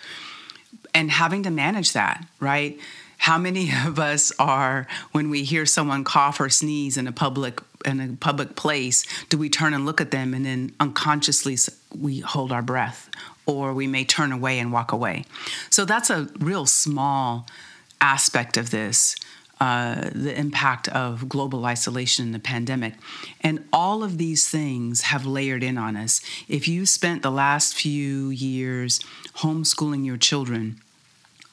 and 0.94 1.10
having 1.10 1.42
to 1.42 1.50
manage 1.50 1.94
that, 1.94 2.24
right? 2.40 2.80
How 3.18 3.40
many 3.40 3.72
of 3.86 3.98
us 3.98 4.32
are 4.38 4.86
when 5.12 5.32
we 5.32 5.44
hear 5.44 5.66
someone 5.66 6.04
cough 6.04 6.40
or 6.40 6.50
sneeze 6.50 6.98
in 6.98 7.08
a 7.08 7.12
public 7.12 7.62
in 7.84 8.00
a 8.00 8.16
public 8.16 8.56
place, 8.56 9.06
do 9.30 9.38
we 9.38 9.50
turn 9.50 9.74
and 9.74 9.86
look 9.86 10.00
at 10.00 10.12
them 10.12 10.34
and 10.34 10.46
then 10.46 10.74
unconsciously 10.80 11.58
we 11.98 12.20
hold 12.20 12.52
our 12.52 12.62
breath 12.62 13.10
or 13.46 13.74
we 13.74 13.88
may 13.88 14.04
turn 14.04 14.32
away 14.32 14.60
and 14.60 14.72
walk 14.72 14.92
away. 14.92 15.26
So 15.72 15.84
that's 15.84 16.12
a 16.12 16.28
real 16.40 16.66
small 16.68 17.48
aspect 18.02 18.58
of 18.58 18.70
this 18.70 19.16
uh, 19.60 20.10
the 20.14 20.38
impact 20.38 20.88
of 20.90 21.28
global 21.28 21.66
isolation 21.66 22.26
and 22.26 22.36
the 22.36 22.40
pandemic. 22.40 22.94
And 23.42 23.66
all 23.74 24.04
of 24.04 24.18
these 24.18 24.50
things 24.50 25.02
have 25.02 25.26
layered 25.26 25.64
in 25.64 25.78
on 25.78 25.96
us. 25.96 26.22
If 26.48 26.68
you 26.68 26.86
spent 26.86 27.24
the 27.24 27.32
last 27.32 27.74
few 27.74 28.30
years 28.30 29.00
homeschooling 29.38 30.06
your 30.06 30.18
children 30.18 30.82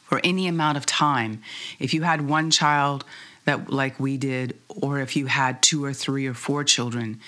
for 0.04 0.20
any 0.22 0.46
amount 0.46 0.76
of 0.76 0.84
time, 0.84 1.40
if 1.78 1.94
you 1.94 2.02
had 2.02 2.28
one 2.28 2.50
child 2.50 3.04
that, 3.46 3.70
like 3.70 3.98
we 3.98 4.16
did, 4.16 4.58
or 4.68 5.00
if 5.00 5.16
you 5.16 5.26
had 5.26 5.62
two 5.62 5.84
or 5.84 5.92
three 5.92 6.26
or 6.26 6.34
four 6.34 6.62
children, 6.64 7.20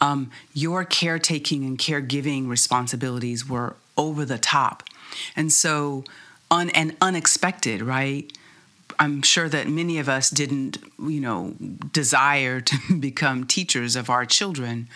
um, 0.00 0.30
your 0.52 0.84
caretaking 0.84 1.64
and 1.64 1.78
caregiving 1.78 2.48
responsibilities 2.48 3.48
were 3.48 3.76
over 3.96 4.24
the 4.24 4.38
top. 4.38 4.82
And 5.34 5.52
so, 5.52 6.04
un- 6.50 6.70
and 6.70 6.96
unexpected, 7.00 7.82
right? 7.82 8.30
I'm 8.98 9.22
sure 9.22 9.48
that 9.48 9.68
many 9.68 9.98
of 9.98 10.08
us 10.08 10.30
didn't, 10.30 10.78
you 10.98 11.20
know, 11.20 11.54
desire 11.92 12.60
to 12.60 12.94
become 13.00 13.46
teachers 13.46 13.96
of 13.96 14.10
our 14.10 14.26
children, 14.26 14.88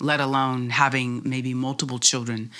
let 0.00 0.20
alone 0.20 0.70
having 0.70 1.22
maybe 1.28 1.54
multiple 1.54 1.98
children. 1.98 2.50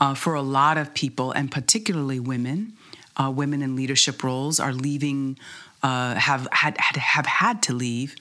Uh, 0.00 0.14
for 0.14 0.34
a 0.34 0.42
lot 0.42 0.76
of 0.76 0.92
people, 0.94 1.30
and 1.32 1.50
particularly 1.50 2.18
women, 2.18 2.72
uh, 3.16 3.30
women 3.30 3.62
in 3.62 3.76
leadership 3.76 4.22
roles 4.22 4.58
are 4.58 4.72
leaving, 4.72 5.38
uh, 5.82 6.14
have 6.14 6.48
had, 6.52 6.76
had 6.78 6.96
have 6.96 7.26
had 7.26 7.62
to 7.62 7.72
leave 7.72 8.16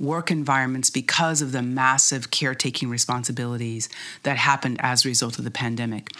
work 0.00 0.30
environments 0.30 0.88
because 0.88 1.42
of 1.42 1.52
the 1.52 1.62
massive 1.62 2.30
caretaking 2.30 2.88
responsibilities 2.88 3.88
that 4.22 4.38
happened 4.38 4.78
as 4.80 5.04
a 5.04 5.08
result 5.08 5.38
of 5.38 5.44
the 5.44 5.50
pandemic 5.50 6.10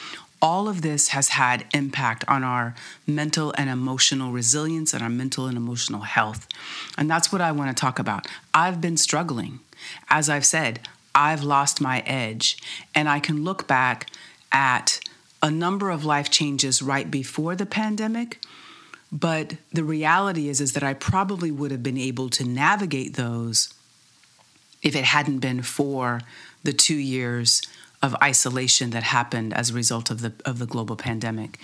all 0.42 0.68
of 0.68 0.82
this 0.82 1.09
has 1.09 1.30
had 1.30 1.66
impact 1.75 2.25
on 2.26 2.42
our 2.42 2.75
mental 3.06 3.52
and 3.59 3.68
emotional 3.68 4.32
resilience 4.32 4.94
and 4.94 5.02
our 5.02 5.11
mental 5.11 5.47
and 5.47 5.56
emotional 5.56 6.02
health. 6.02 6.49
And 6.97 7.11
that's 7.11 7.30
what 7.30 7.40
I 7.42 7.52
want 7.52 7.75
to 7.76 7.80
talk 7.80 7.99
about. 7.99 8.26
I've 8.54 8.80
been 8.80 8.97
struggling. 8.97 9.61
As 10.09 10.30
I've 10.30 10.47
said, 10.47 10.80
I've 11.14 11.42
lost 11.42 11.80
my 11.80 12.00
edge. 12.00 12.56
And 12.94 13.09
I 13.09 13.20
can 13.20 13.44
look 13.44 13.66
back 13.66 14.11
at 14.52 15.00
a 15.42 15.50
number 15.50 15.90
of 15.90 16.04
life 16.04 16.30
changes 16.30 16.82
right 16.82 17.11
before 17.11 17.54
the 17.54 17.66
pandemic. 17.66 18.42
But 19.12 19.56
the 19.73 19.85
reality 19.85 20.49
is, 20.49 20.61
is 20.61 20.73
that 20.75 20.82
I 20.82 20.94
probably 20.94 21.50
would 21.50 21.70
have 21.70 21.82
been 21.82 21.99
able 21.99 22.28
to 22.30 22.44
navigate 22.44 23.14
those 23.14 23.75
if 24.82 24.94
it 24.94 25.04
hadn't 25.04 25.40
been 25.40 25.62
for 25.62 26.20
the 26.62 26.73
two 26.73 26.97
years 26.97 27.62
of 28.02 28.14
isolation 28.23 28.90
that 28.90 29.02
happened 29.02 29.52
as 29.54 29.71
a 29.71 29.75
result 29.75 30.11
of 30.11 30.21
the 30.21 30.33
of 30.45 30.59
the 30.59 30.66
global 30.66 30.97
pandemic. 30.97 31.59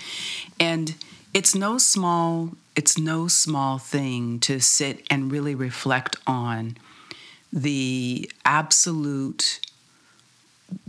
And 0.60 0.94
it's 1.32 1.54
no 1.54 1.78
small 1.78 2.52
it's 2.74 2.98
no 2.98 3.26
small 3.26 3.78
thing 3.78 4.38
to 4.40 4.60
sit 4.60 5.04
and 5.10 5.32
really 5.32 5.54
reflect 5.54 6.16
on 6.26 6.76
the 7.52 8.30
absolute 8.44 9.60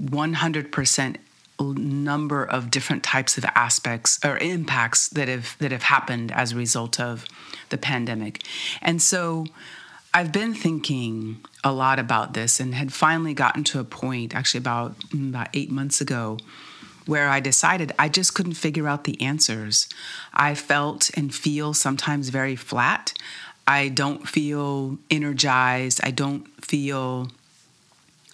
100% 0.02 1.16
number 1.60 2.44
of 2.44 2.70
different 2.70 3.04
types 3.04 3.38
of 3.38 3.46
aspects 3.56 4.20
or 4.24 4.38
impacts 4.38 5.08
that 5.10 5.28
have 5.28 5.58
that 5.60 5.72
have 5.72 5.84
happened 5.84 6.32
as 6.32 6.52
a 6.52 6.56
result 6.56 7.00
of 7.00 7.26
the 7.70 7.78
pandemic. 7.78 8.44
And 8.82 9.02
so 9.02 9.46
I've 10.14 10.32
been 10.32 10.54
thinking 10.54 11.44
a 11.64 11.72
lot 11.72 12.00
about 12.00 12.34
this 12.34 12.60
and 12.60 12.74
had 12.74 12.94
finally 12.94 13.34
gotten 13.34 13.64
to 13.66 13.80
a 13.80 13.84
point, 13.84 14.36
actually 14.36 14.60
about 14.60 14.98
mm, 15.10 15.30
about 15.30 15.50
eight 15.54 15.70
months 15.70 16.02
ago, 16.02 16.38
where 17.06 17.30
I 17.30 17.40
decided 17.40 17.94
I 18.00 18.10
just 18.10 18.34
couldn't 18.34 18.54
figure 18.54 18.88
out 18.88 19.04
the 19.04 19.22
answers. 19.22 19.88
I 20.34 20.56
felt 20.56 21.10
and 21.16 21.34
feel 21.34 21.74
sometimes 21.74 22.30
very 22.30 22.56
flat. 22.56 23.14
I 23.68 23.90
don't 23.90 24.28
feel 24.28 24.98
energized. 25.12 26.00
I 26.04 26.12
don't 26.12 26.48
feel 26.64 27.30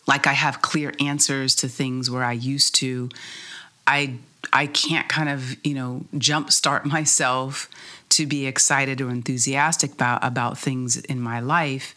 like 0.06 0.28
I 0.28 0.34
have 0.34 0.62
clear 0.62 0.94
answers 1.00 1.56
to 1.56 1.68
things 1.68 2.10
where 2.10 2.24
I 2.24 2.34
used 2.34 2.76
to. 2.76 3.10
I 3.88 4.16
I 4.52 4.68
can't 4.68 5.08
kind 5.08 5.30
of, 5.30 5.56
you 5.66 5.74
know, 5.74 6.06
jumpstart 6.16 6.86
myself 6.98 7.70
to 8.18 8.26
be 8.26 8.46
excited 8.46 9.02
or 9.02 9.10
enthusiastic 9.10 9.94
about, 9.94 10.24
about 10.24 10.58
things 10.58 10.98
in 10.98 11.20
my 11.20 11.40
life. 11.40 11.94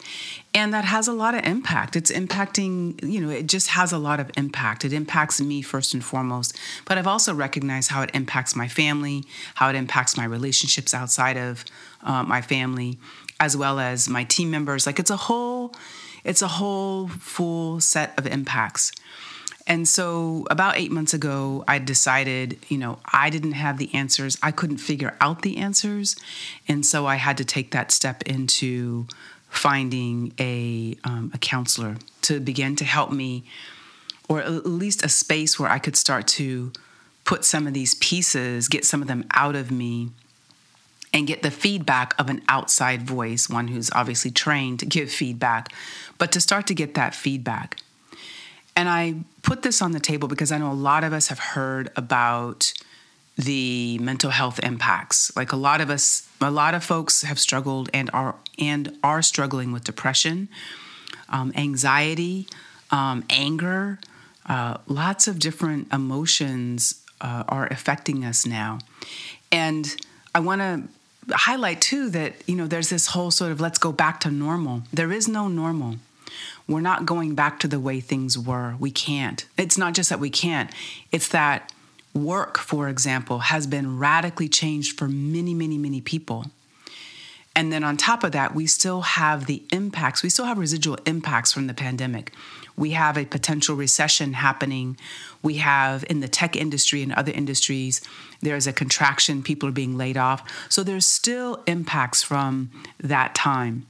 And 0.53 0.73
that 0.73 0.85
has 0.85 1.07
a 1.07 1.13
lot 1.13 1.35
of 1.35 1.45
impact. 1.45 1.95
It's 1.95 2.11
impacting, 2.11 2.99
you 3.03 3.21
know, 3.21 3.29
it 3.29 3.47
just 3.47 3.69
has 3.69 3.91
a 3.91 3.97
lot 3.97 4.19
of 4.19 4.31
impact. 4.35 4.83
It 4.83 4.93
impacts 4.93 5.39
me 5.39 5.61
first 5.61 5.93
and 5.93 6.03
foremost. 6.03 6.57
But 6.85 6.97
I've 6.97 7.07
also 7.07 7.33
recognized 7.33 7.91
how 7.91 8.01
it 8.01 8.11
impacts 8.13 8.55
my 8.55 8.67
family, 8.67 9.23
how 9.55 9.69
it 9.69 9.75
impacts 9.75 10.17
my 10.17 10.25
relationships 10.25 10.93
outside 10.93 11.37
of 11.37 11.63
uh, 12.03 12.23
my 12.23 12.41
family, 12.41 12.97
as 13.39 13.55
well 13.55 13.79
as 13.79 14.09
my 14.09 14.23
team 14.23 14.49
members. 14.49 14.85
Like 14.87 14.99
it's 14.99 15.11
a 15.11 15.17
whole, 15.17 15.75
it's 16.23 16.41
a 16.41 16.47
whole 16.47 17.07
full 17.07 17.79
set 17.79 18.17
of 18.17 18.25
impacts. 18.25 18.91
And 19.69 19.85
so, 19.85 20.47
about 20.49 20.77
eight 20.77 20.91
months 20.91 21.13
ago, 21.13 21.65
I 21.67 21.77
decided, 21.79 22.57
you 22.69 22.77
know, 22.77 22.99
I 23.05 23.29
didn't 23.29 23.51
have 23.51 23.77
the 23.77 23.93
answers. 23.93 24.37
I 24.41 24.51
couldn't 24.51 24.77
figure 24.77 25.17
out 25.19 25.41
the 25.41 25.57
answers. 25.57 26.15
And 26.69 26.85
so, 26.85 27.05
I 27.05 27.15
had 27.15 27.37
to 27.37 27.45
take 27.45 27.71
that 27.71 27.91
step 27.91 28.23
into 28.23 29.07
finding 29.49 30.33
a, 30.39 30.97
um, 31.03 31.31
a 31.33 31.37
counselor 31.37 31.97
to 32.23 32.39
begin 32.39 32.77
to 32.77 32.85
help 32.85 33.11
me, 33.11 33.43
or 34.29 34.41
at 34.41 34.65
least 34.65 35.03
a 35.03 35.09
space 35.09 35.59
where 35.59 35.69
I 35.69 35.79
could 35.79 35.97
start 35.97 36.27
to 36.27 36.71
put 37.25 37.43
some 37.43 37.67
of 37.67 37.73
these 37.73 37.93
pieces, 37.95 38.69
get 38.69 38.85
some 38.85 39.01
of 39.01 39.09
them 39.09 39.25
out 39.33 39.57
of 39.57 39.69
me, 39.69 40.11
and 41.13 41.27
get 41.27 41.41
the 41.41 41.51
feedback 41.51 42.13
of 42.17 42.29
an 42.29 42.41
outside 42.47 43.01
voice, 43.01 43.49
one 43.49 43.67
who's 43.67 43.91
obviously 43.91 44.31
trained 44.31 44.79
to 44.79 44.85
give 44.85 45.11
feedback, 45.11 45.73
but 46.17 46.31
to 46.31 46.39
start 46.39 46.67
to 46.67 46.73
get 46.73 46.93
that 46.93 47.13
feedback. 47.13 47.81
And 48.77 48.87
I 48.87 49.15
put 49.41 49.63
this 49.63 49.81
on 49.81 49.91
the 49.91 49.99
table 49.99 50.27
because 50.27 50.51
I 50.51 50.59
know 50.59 50.71
a 50.71 50.73
lot 50.73 51.03
of 51.03 51.11
us 51.11 51.29
have 51.29 51.39
heard 51.39 51.89
about 51.95 52.71
the 53.35 53.97
mental 53.97 54.29
health 54.29 54.59
impacts. 54.61 55.35
Like 55.35 55.51
a 55.51 55.55
lot 55.55 55.81
of 55.81 55.89
us, 55.89 56.29
a 56.39 56.51
lot 56.51 56.75
of 56.75 56.83
folks 56.83 57.23
have 57.23 57.39
struggled 57.39 57.89
and 57.91 58.11
are 58.13 58.35
and 58.59 58.95
are 59.03 59.23
struggling 59.23 59.71
with 59.71 59.83
depression, 59.83 60.47
um, 61.27 61.51
anxiety, 61.55 62.47
um, 62.91 63.23
anger. 63.31 63.97
Uh, 64.45 64.77
lots 64.85 65.27
of 65.27 65.39
different 65.39 65.91
emotions 65.91 67.03
uh, 67.19 67.45
are 67.49 67.65
affecting 67.67 68.23
us 68.23 68.45
now, 68.45 68.77
and 69.51 69.95
I 70.35 70.39
want 70.39 70.61
to 70.61 71.35
highlight 71.35 71.81
too 71.81 72.11
that 72.11 72.47
you 72.47 72.55
know 72.55 72.67
there's 72.67 72.89
this 72.89 73.07
whole 73.07 73.31
sort 73.31 73.51
of 73.51 73.59
let's 73.59 73.79
go 73.79 73.91
back 73.91 74.19
to 74.19 74.29
normal. 74.29 74.83
There 74.93 75.11
is 75.11 75.27
no 75.27 75.47
normal 75.47 75.95
we're 76.67 76.81
not 76.81 77.05
going 77.05 77.35
back 77.35 77.59
to 77.59 77.67
the 77.67 77.79
way 77.79 77.99
things 77.99 78.37
were. 78.37 78.75
We 78.79 78.91
can't. 78.91 79.45
It's 79.57 79.77
not 79.77 79.93
just 79.93 80.09
that 80.09 80.19
we 80.19 80.29
can't, 80.29 80.71
it's 81.11 81.29
that 81.29 81.71
work, 82.13 82.57
for 82.57 82.89
example, 82.89 83.39
has 83.39 83.67
been 83.67 83.97
radically 83.99 84.49
changed 84.49 84.97
for 84.97 85.07
many, 85.07 85.53
many, 85.53 85.77
many 85.77 86.01
people. 86.01 86.47
And 87.55 87.73
then 87.73 87.83
on 87.83 87.97
top 87.97 88.23
of 88.23 88.33
that, 88.33 88.53
we 88.53 88.67
still 88.67 89.01
have 89.01 89.47
the 89.47 89.63
impacts, 89.71 90.21
we 90.21 90.29
still 90.29 90.45
have 90.45 90.59
residual 90.59 90.99
impacts 91.05 91.51
from 91.51 91.67
the 91.67 91.73
pandemic. 91.73 92.31
We 92.75 92.91
have 92.91 93.17
a 93.17 93.25
potential 93.25 93.75
recession 93.75 94.33
happening. 94.33 94.97
We 95.41 95.55
have 95.55 96.05
in 96.07 96.19
the 96.19 96.27
tech 96.27 96.55
industry 96.55 97.01
and 97.01 97.11
other 97.13 97.31
industries, 97.31 98.01
there's 98.41 98.67
a 98.67 98.73
contraction, 98.73 99.41
people 99.41 99.67
are 99.69 99.71
being 99.71 99.97
laid 99.97 100.17
off. 100.17 100.43
So 100.69 100.83
there's 100.83 101.07
still 101.07 101.63
impacts 101.65 102.21
from 102.21 102.69
that 102.99 103.33
time, 103.33 103.87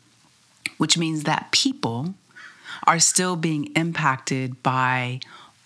which 0.77 0.97
means 0.97 1.23
that 1.23 1.51
people, 1.51 2.13
are 2.87 2.99
still 2.99 3.35
being 3.35 3.65
impacted 3.75 4.63
by 4.63 5.19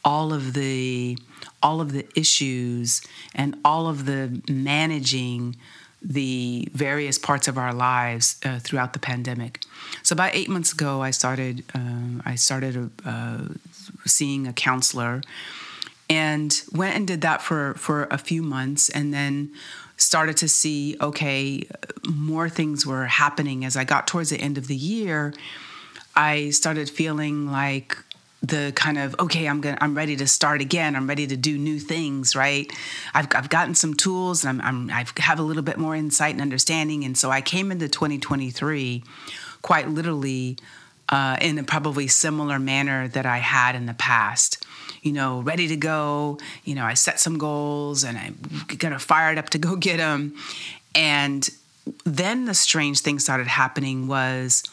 all 0.04 0.34
of 0.34 0.54
the 0.54 1.18
all 1.62 1.80
of 1.80 1.92
the 1.92 2.08
issues 2.16 3.02
and 3.36 3.56
all 3.64 3.88
of 3.88 4.06
the 4.06 4.42
managing 4.50 5.56
the 6.02 6.68
various 6.74 7.20
parts 7.20 7.48
of 7.48 7.60
our 7.60 7.72
lives 7.72 8.38
uh, 8.44 8.58
throughout 8.58 8.94
the 8.94 9.00
pandemic. 9.00 9.64
So 10.02 10.14
about 10.14 10.34
eight 10.34 10.50
months 10.50 10.74
ago, 10.74 11.02
I 11.02 11.12
started 11.12 11.64
uh, 11.76 12.22
I 12.26 12.36
started 12.36 12.90
uh, 13.06 13.50
seeing 14.06 14.48
a 14.48 14.54
counselor, 14.54 15.22
and 16.10 16.60
went 16.74 16.96
and 16.96 17.08
did 17.08 17.22
that 17.22 17.42
for 17.44 17.76
for 17.76 18.08
a 18.10 18.18
few 18.18 18.42
months, 18.42 18.90
and 18.90 19.14
then 19.14 19.52
started 19.98 20.38
to 20.38 20.48
see 20.48 20.98
okay, 21.00 21.68
more 22.08 22.50
things 22.50 22.86
were 22.88 23.06
happening 23.06 23.64
as 23.64 23.78
I 23.78 23.84
got 23.84 24.08
towards 24.08 24.32
the 24.32 24.38
end 24.38 24.58
of 24.58 24.66
the 24.66 24.76
year 24.76 25.34
I 26.16 26.50
started 26.52 26.90
feeling 26.90 27.52
like 27.52 27.98
the 28.44 28.74
kind 28.76 28.98
of 28.98 29.16
okay 29.20 29.46
i'm 29.46 29.62
gonna 29.62 29.78
i'm 29.82 29.96
ready 29.96 30.16
to 30.16 30.28
start 30.28 30.62
again. 30.62 30.96
I'm 30.96 31.08
ready 31.08 31.28
to 31.28 31.38
do 31.38 31.58
new 31.58 31.80
things 31.80 32.36
right? 32.36 32.72
I've, 33.14 33.28
I've 33.36 33.50
gotten 33.50 33.76
some 33.76 33.94
tools 33.94 34.44
and 34.44 34.62
I'm, 34.62 34.90
I'm 34.90 35.06
i 35.18 35.22
have 35.22 35.40
a 35.40 35.44
little 35.44 35.64
bit 35.64 35.78
more 35.78 35.96
insight 35.96 36.34
and 36.34 36.42
understanding. 36.42 37.04
And 37.04 37.18
so 37.18 37.30
i 37.30 37.42
came 37.42 37.72
into 37.72 37.88
2023 37.88 39.04
quite 39.62 39.90
literally 39.90 40.58
uh, 41.10 41.36
in 41.42 41.60
a 41.60 41.64
probably 41.64 42.08
similar 42.08 42.58
manner 42.58 43.08
that 43.10 43.26
i 43.26 43.38
had 43.38 43.76
in 43.76 43.86
the 43.86 43.94
past. 43.94 44.66
You 45.04 45.14
know 45.14 45.42
ready 45.42 45.68
to 45.68 45.78
go. 45.78 46.40
You 46.64 46.74
know 46.76 46.86
i 46.86 46.96
set 46.96 47.20
some 47.20 47.38
goals 47.38 48.04
and 48.04 48.18
i'm 48.18 48.38
gonna 48.78 49.00
fire 49.00 49.32
it 49.32 49.38
up 49.38 49.50
to 49.52 49.60
go 49.60 49.76
get 49.76 49.98
them 49.98 50.36
and 50.96 51.48
then 52.06 52.46
the 52.46 52.54
strange 52.54 53.02
thing 53.02 53.20
started 53.20 53.48
happening 53.48 54.08
was 54.08 54.64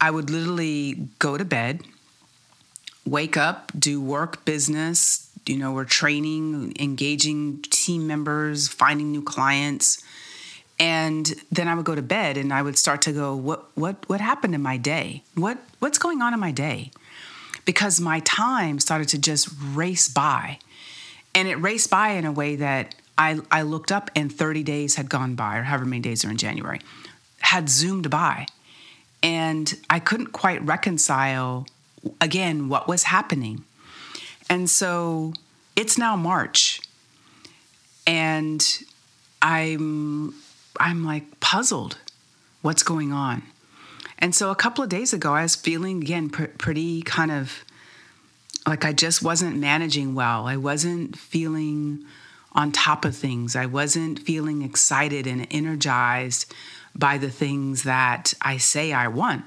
I 0.00 0.10
would 0.10 0.30
literally 0.30 1.08
go 1.18 1.36
to 1.36 1.44
bed, 1.44 1.82
wake 3.04 3.36
up, 3.36 3.72
do 3.78 4.00
work, 4.00 4.44
business, 4.44 5.30
you 5.46 5.56
know, 5.56 5.72
we're 5.72 5.84
training, 5.84 6.74
engaging 6.78 7.62
team 7.62 8.06
members, 8.06 8.68
finding 8.68 9.12
new 9.12 9.22
clients. 9.22 10.02
And 10.78 11.32
then 11.50 11.68
I 11.68 11.74
would 11.74 11.84
go 11.84 11.94
to 11.94 12.02
bed 12.02 12.36
and 12.36 12.52
I 12.52 12.62
would 12.62 12.76
start 12.76 13.02
to 13.02 13.12
go, 13.12 13.34
what 13.34 13.66
what 13.76 14.08
what 14.08 14.20
happened 14.20 14.54
in 14.54 14.60
my 14.60 14.76
day? 14.76 15.22
What 15.34 15.58
what's 15.78 15.98
going 15.98 16.20
on 16.20 16.34
in 16.34 16.40
my 16.40 16.50
day? 16.50 16.90
Because 17.64 18.00
my 18.00 18.20
time 18.20 18.78
started 18.80 19.08
to 19.08 19.18
just 19.18 19.48
race 19.60 20.08
by. 20.08 20.58
And 21.34 21.48
it 21.48 21.56
raced 21.56 21.90
by 21.90 22.10
in 22.10 22.24
a 22.24 22.32
way 22.32 22.56
that 22.56 22.94
I, 23.18 23.40
I 23.50 23.62
looked 23.62 23.90
up 23.90 24.10
and 24.14 24.32
30 24.32 24.62
days 24.62 24.94
had 24.96 25.08
gone 25.08 25.34
by, 25.34 25.58
or 25.58 25.62
however 25.62 25.84
many 25.84 26.00
days 26.00 26.24
are 26.24 26.30
in 26.30 26.36
January, 26.36 26.80
had 27.40 27.68
zoomed 27.68 28.10
by. 28.10 28.46
And 29.26 29.74
I 29.90 29.98
couldn't 29.98 30.28
quite 30.28 30.64
reconcile, 30.64 31.66
again, 32.20 32.68
what 32.68 32.86
was 32.86 33.02
happening. 33.02 33.64
And 34.48 34.70
so 34.70 35.34
it's 35.74 35.98
now 35.98 36.14
March. 36.14 36.80
And 38.06 38.64
I'm 39.42 40.32
I'm 40.78 41.04
like 41.04 41.40
puzzled. 41.40 41.98
What's 42.62 42.84
going 42.84 43.12
on? 43.12 43.42
And 44.20 44.32
so 44.32 44.52
a 44.52 44.54
couple 44.54 44.84
of 44.84 44.90
days 44.90 45.12
ago, 45.12 45.34
I 45.34 45.42
was 45.42 45.56
feeling 45.56 46.02
again 46.02 46.30
pr- 46.30 46.44
pretty 46.44 47.02
kind 47.02 47.32
of 47.32 47.64
like 48.64 48.84
I 48.84 48.92
just 48.92 49.24
wasn't 49.24 49.56
managing 49.56 50.14
well. 50.14 50.46
I 50.46 50.56
wasn't 50.56 51.18
feeling 51.18 52.04
on 52.52 52.70
top 52.70 53.04
of 53.04 53.16
things. 53.16 53.56
I 53.56 53.66
wasn't 53.66 54.20
feeling 54.20 54.62
excited 54.62 55.26
and 55.26 55.48
energized 55.50 56.54
by 56.98 57.18
the 57.18 57.30
things 57.30 57.82
that 57.82 58.32
I 58.40 58.56
say 58.56 58.92
I 58.92 59.08
want. 59.08 59.44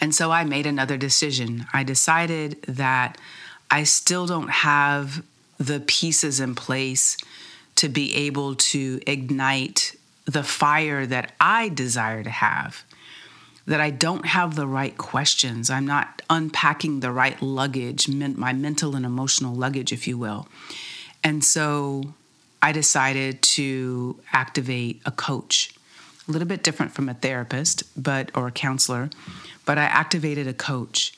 And 0.00 0.14
so 0.14 0.30
I 0.30 0.44
made 0.44 0.66
another 0.66 0.96
decision. 0.96 1.66
I 1.72 1.84
decided 1.84 2.62
that 2.62 3.18
I 3.70 3.84
still 3.84 4.26
don't 4.26 4.48
have 4.48 5.22
the 5.58 5.80
pieces 5.80 6.40
in 6.40 6.54
place 6.54 7.16
to 7.76 7.88
be 7.88 8.14
able 8.14 8.54
to 8.54 9.00
ignite 9.06 9.94
the 10.24 10.42
fire 10.42 11.04
that 11.06 11.32
I 11.38 11.68
desire 11.68 12.22
to 12.22 12.30
have. 12.30 12.84
That 13.66 13.80
I 13.80 13.90
don't 13.90 14.26
have 14.26 14.54
the 14.54 14.66
right 14.66 14.96
questions. 14.96 15.68
I'm 15.68 15.86
not 15.86 16.22
unpacking 16.30 17.00
the 17.00 17.12
right 17.12 17.40
luggage, 17.42 18.08
my 18.08 18.52
mental 18.52 18.96
and 18.96 19.04
emotional 19.04 19.54
luggage, 19.54 19.92
if 19.92 20.08
you 20.08 20.16
will. 20.16 20.48
And 21.22 21.44
so 21.44 22.14
I 22.62 22.72
decided 22.72 23.42
to 23.42 24.18
activate 24.32 25.02
a 25.04 25.10
coach, 25.10 25.74
a 26.28 26.32
little 26.32 26.48
bit 26.48 26.62
different 26.62 26.92
from 26.92 27.08
a 27.08 27.14
therapist, 27.14 27.82
but 28.00 28.30
or 28.34 28.48
a 28.48 28.52
counselor, 28.52 29.10
but 29.64 29.78
I 29.78 29.84
activated 29.84 30.46
a 30.46 30.52
coach. 30.52 31.12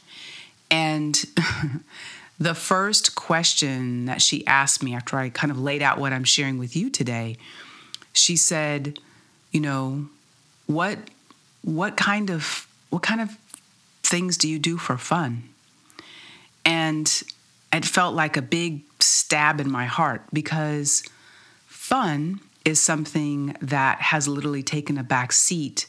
And 0.70 1.24
the 2.38 2.54
first 2.54 3.14
question 3.14 4.04
that 4.04 4.20
she 4.20 4.46
asked 4.46 4.82
me 4.82 4.94
after 4.94 5.16
I 5.16 5.30
kind 5.30 5.50
of 5.50 5.58
laid 5.58 5.82
out 5.82 5.98
what 5.98 6.12
I'm 6.12 6.24
sharing 6.24 6.58
with 6.58 6.76
you 6.76 6.90
today, 6.90 7.36
she 8.12 8.36
said, 8.36 8.98
you 9.50 9.60
know, 9.60 10.08
what 10.66 10.98
what 11.62 11.96
kind 11.96 12.30
of 12.30 12.66
what 12.90 13.02
kind 13.02 13.20
of 13.20 13.36
things 14.02 14.36
do 14.36 14.48
you 14.48 14.58
do 14.58 14.76
for 14.76 14.96
fun? 14.96 15.44
And 16.64 17.22
it 17.72 17.84
felt 17.84 18.14
like 18.14 18.36
a 18.36 18.42
big 18.42 18.82
stab 19.00 19.60
in 19.60 19.70
my 19.70 19.86
heart 19.86 20.22
because 20.32 21.02
fun 21.66 22.40
is 22.68 22.80
something 22.80 23.56
that 23.60 24.00
has 24.00 24.28
literally 24.28 24.62
taken 24.62 24.98
a 24.98 25.02
back 25.02 25.32
seat 25.32 25.86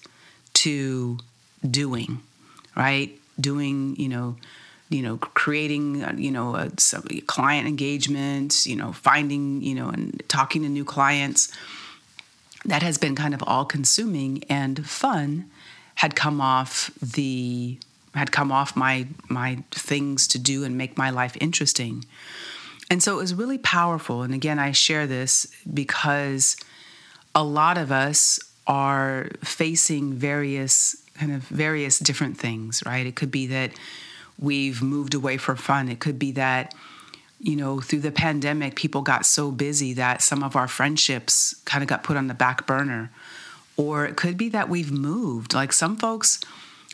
to 0.54 1.20
doing, 1.70 2.22
right? 2.76 3.12
Doing, 3.40 3.96
you 3.98 4.10
know, 4.10 4.38
you 4.90 5.04
know 5.04 5.18
creating 5.18 6.04
you 6.18 6.32
know 6.32 6.56
a, 6.56 6.72
a 7.12 7.22
client 7.22 7.68
engagement 7.68 8.66
you 8.66 8.76
know 8.76 8.92
finding 8.92 9.62
you 9.62 9.76
know 9.76 9.88
and 9.90 10.22
talking 10.28 10.64
to 10.64 10.70
new 10.70 10.84
clients 10.84 11.52
that 12.66 12.82
has 12.82 12.98
been 12.98 13.16
kind 13.16 13.34
of 13.34 13.44
all 13.46 13.66
consuming 13.66 14.44
and 14.50 14.88
fun 14.88 15.50
had 15.96 16.16
come 16.16 16.42
off 16.42 16.92
the 17.02 17.78
had 18.16 18.32
come 18.32 18.52
off 18.52 18.76
my 18.76 19.06
my 19.30 19.64
things 19.72 20.28
to 20.28 20.40
do 20.40 20.64
and 20.64 20.78
make 20.78 20.98
my 20.98 21.10
life 21.10 21.38
interesting 21.40 22.04
and 22.90 23.04
so 23.04 23.14
it 23.14 23.22
was 23.22 23.36
really 23.36 23.60
powerful 23.60 24.24
and 24.24 24.34
again 24.34 24.58
i 24.58 24.72
share 24.72 25.06
this 25.06 25.46
because 25.72 26.58
a 27.40 27.44
lot 27.44 27.78
of 27.78 27.92
us 27.92 28.40
are 28.68 29.30
facing 29.44 30.14
various 30.14 30.96
kind 31.18 31.32
of 31.32 31.42
various 31.44 32.00
different 32.00 32.38
things 32.38 32.82
right 32.86 33.06
it 33.06 33.16
could 33.16 33.32
be 33.32 33.48
that 33.48 33.72
we've 34.40 34.82
moved 34.82 35.14
away 35.14 35.38
for 35.38 35.56
fun. 35.56 35.90
It 35.90 36.00
could 36.00 36.18
be 36.18 36.32
that, 36.34 36.74
you 37.40 37.56
know, 37.56 37.80
through 37.80 38.00
the 38.00 38.12
pandemic, 38.12 38.76
people 38.76 39.02
got 39.02 39.26
so 39.26 39.52
busy 39.52 39.94
that 39.94 40.22
some 40.22 40.44
of 40.44 40.56
our 40.56 40.68
friendships 40.68 41.56
kind 41.66 41.84
of 41.84 41.88
got 41.88 42.04
put 42.04 42.18
on 42.18 42.28
the 42.28 42.34
back 42.34 42.66
burner. 42.66 43.12
Or 43.78 44.06
it 44.06 44.16
could 44.16 44.38
be 44.38 44.50
that 44.50 44.70
we've 44.70 44.92
moved. 44.92 45.54
Like 45.54 45.72
some 45.72 45.96
folks 45.96 46.40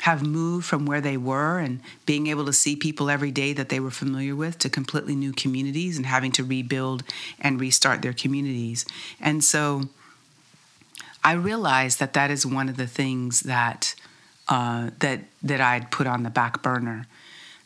have 0.01 0.25
moved 0.25 0.65
from 0.65 0.85
where 0.85 1.01
they 1.01 1.17
were 1.17 1.57
and 1.57 1.79
being 2.05 2.27
able 2.27 2.45
to 2.45 2.53
see 2.53 2.75
people 2.75 3.09
every 3.09 3.31
day 3.31 3.53
that 3.53 3.69
they 3.69 3.79
were 3.79 3.91
familiar 3.91 4.35
with 4.35 4.59
to 4.59 4.69
completely 4.69 5.15
new 5.15 5.31
communities 5.31 5.97
and 5.97 6.05
having 6.05 6.31
to 6.33 6.43
rebuild 6.43 7.03
and 7.39 7.61
restart 7.61 8.01
their 8.01 8.13
communities. 8.13 8.85
And 9.19 9.43
so 9.43 9.83
I 11.25 11.33
realized 11.33 11.99
that 11.99 12.13
that 12.13 12.31
is 12.31 12.45
one 12.45 12.69
of 12.69 12.77
the 12.77 12.87
things 12.87 13.41
that 13.41 13.95
uh, 14.47 14.91
that 14.99 15.21
that 15.43 15.59
I'd 15.59 15.91
put 15.91 16.07
on 16.07 16.23
the 16.23 16.29
back 16.29 16.61
burner 16.61 17.07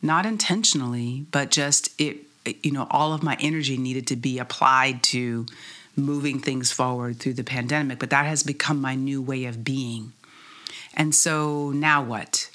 not 0.01 0.25
intentionally, 0.25 1.25
but 1.31 1.51
just 1.51 1.89
it, 1.99 2.19
you 2.63 2.71
know, 2.71 2.87
all 2.89 3.13
of 3.13 3.21
my 3.21 3.37
energy 3.39 3.77
needed 3.77 4.07
to 4.07 4.15
be 4.15 4.39
applied 4.39 5.03
to 5.03 5.45
moving 5.95 6.39
things 6.39 6.71
forward 6.71 7.17
through 7.17 7.33
the 7.33 7.43
pandemic. 7.43 7.99
But 7.99 8.09
that 8.11 8.25
has 8.25 8.43
become 8.43 8.79
my 8.79 8.95
new 8.95 9.21
way 9.21 9.45
of 9.45 9.63
being. 9.63 10.13
And 10.93 11.13
so 11.13 11.71
now 11.71 12.01
what? 12.01 12.49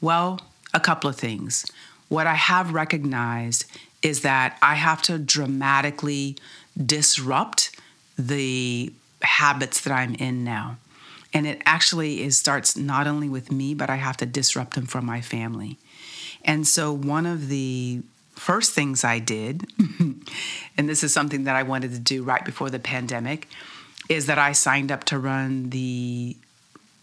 Well, 0.00 0.40
a 0.72 0.80
couple 0.80 1.10
of 1.10 1.16
things. 1.16 1.66
What 2.08 2.26
I 2.26 2.34
have 2.34 2.72
recognized 2.72 3.66
is 4.02 4.20
that 4.20 4.56
I 4.62 4.74
have 4.74 5.02
to 5.02 5.18
dramatically 5.18 6.36
disrupt 6.76 7.76
the 8.16 8.92
habits 9.24 9.80
that 9.82 9.92
I'm 9.92 10.14
in 10.14 10.44
now. 10.44 10.76
And 11.32 11.46
it 11.46 11.60
actually 11.66 12.22
is 12.22 12.38
starts 12.38 12.76
not 12.76 13.06
only 13.06 13.28
with 13.28 13.50
me, 13.50 13.74
but 13.74 13.90
I 13.90 13.96
have 13.96 14.16
to 14.18 14.26
disrupt 14.26 14.74
them 14.74 14.86
from 14.86 15.04
my 15.04 15.20
family. 15.20 15.78
And 16.44 16.66
so 16.66 16.92
one 16.92 17.26
of 17.26 17.48
the 17.48 18.02
first 18.36 18.72
things 18.72 19.02
I 19.04 19.18
did, 19.18 19.66
and 20.78 20.88
this 20.88 21.02
is 21.02 21.12
something 21.12 21.44
that 21.44 21.56
I 21.56 21.62
wanted 21.62 21.92
to 21.92 21.98
do 21.98 22.22
right 22.22 22.44
before 22.44 22.70
the 22.70 22.78
pandemic, 22.78 23.48
is 24.08 24.26
that 24.26 24.38
I 24.38 24.52
signed 24.52 24.92
up 24.92 25.04
to 25.04 25.18
run 25.18 25.70
the 25.70 26.36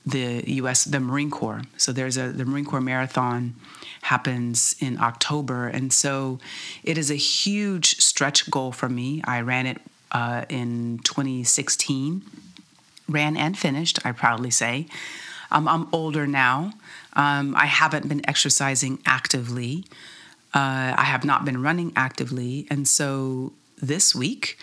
the 0.06 0.44
US 0.48 0.84
the 0.84 1.00
Marine 1.00 1.30
Corps. 1.30 1.62
So 1.78 1.92
there's 1.92 2.18
a 2.18 2.32
the 2.32 2.46
Marine 2.46 2.66
Corps 2.66 2.82
marathon 2.82 3.56
happens 4.04 4.76
in 4.80 5.00
October 5.00 5.68
and 5.68 5.94
so 5.94 6.40
it 6.84 6.98
is 6.98 7.12
a 7.12 7.16
huge 7.16 7.98
stretch 7.98 8.50
goal 8.50 8.72
for 8.72 8.90
me. 8.90 9.22
I 9.26 9.42
ran 9.42 9.68
it 9.68 9.80
uh, 10.12 10.46
in 10.50 11.00
2016. 11.04 12.22
Ran 13.08 13.36
and 13.36 13.58
finished, 13.58 14.00
I 14.06 14.12
proudly 14.12 14.52
say. 14.52 14.88
Um, 15.52 15.68
I'm 15.68 15.88
older 15.92 16.26
now, 16.26 16.72
um, 17.14 17.56
I 17.56 17.66
haven't 17.66 18.08
been 18.08 18.28
exercising 18.28 19.00
actively. 19.06 19.86
Uh, 20.54 20.96
I 20.98 21.04
have 21.04 21.24
not 21.24 21.46
been 21.46 21.62
running 21.62 21.92
actively. 21.96 22.68
And 22.70 22.88
so 22.88 23.54
this 23.82 24.16
week, 24.16 24.58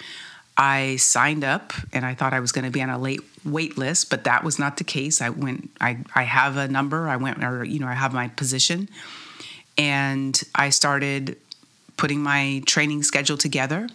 I 0.57 0.97
signed 0.97 1.45
up 1.45 1.73
and 1.93 2.05
I 2.05 2.15
thought 2.15 2.33
I 2.33 2.41
was 2.41 2.53
going 2.53 2.65
to 2.65 2.71
be 2.71 2.83
on 2.83 2.91
a 2.91 2.99
late 2.99 3.21
wait 3.45 3.79
list, 3.79 4.11
but 4.11 4.25
that 4.25 4.45
was 4.45 4.59
not 4.59 4.77
the 4.77 4.85
case. 4.85 5.21
I 5.21 5.31
went, 5.31 5.71
I, 5.81 5.99
I 6.15 6.25
have 6.25 6.57
a 6.57 6.69
number, 6.69 7.09
I 7.09 7.17
went, 7.17 7.43
or, 7.45 7.65
you 7.65 7.79
know, 7.79 7.87
I 7.87 7.95
have 7.95 8.13
my 8.13 8.29
position. 8.29 8.89
And 9.77 10.41
I 10.55 10.71
started 10.71 11.37
putting 11.97 12.23
my 12.23 12.63
training 12.67 13.03
schedule 13.03 13.37
together. 13.37 13.89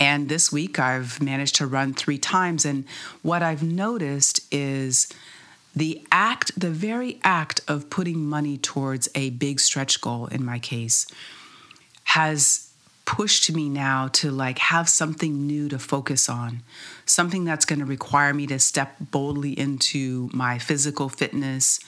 And 0.00 0.30
this 0.30 0.50
week 0.50 0.78
I've 0.78 1.22
managed 1.22 1.56
to 1.56 1.66
run 1.66 1.92
three 1.92 2.18
times. 2.18 2.64
And 2.64 2.84
what 3.22 3.42
I've 3.42 3.62
noticed 3.62 4.40
is 4.50 5.06
the 5.76 6.02
act, 6.10 6.58
the 6.58 6.70
very 6.70 7.20
act 7.22 7.60
of 7.68 7.90
putting 7.90 8.24
money 8.24 8.56
towards 8.56 9.08
a 9.14 9.30
big 9.30 9.60
stretch 9.60 10.00
goal 10.00 10.26
in 10.26 10.44
my 10.44 10.58
case, 10.58 11.06
has 12.04 12.70
pushed 13.04 13.52
me 13.52 13.68
now 13.68 14.06
to 14.06 14.30
like 14.30 14.58
have 14.58 14.88
something 14.88 15.46
new 15.46 15.68
to 15.68 15.78
focus 15.78 16.28
on, 16.28 16.62
something 17.06 17.44
that's 17.44 17.64
going 17.64 17.78
to 17.78 17.84
require 17.84 18.32
me 18.32 18.46
to 18.46 18.58
step 18.58 18.94
boldly 19.00 19.58
into 19.58 20.30
my 20.32 20.58
physical 20.58 21.08
fitness, 21.08 21.80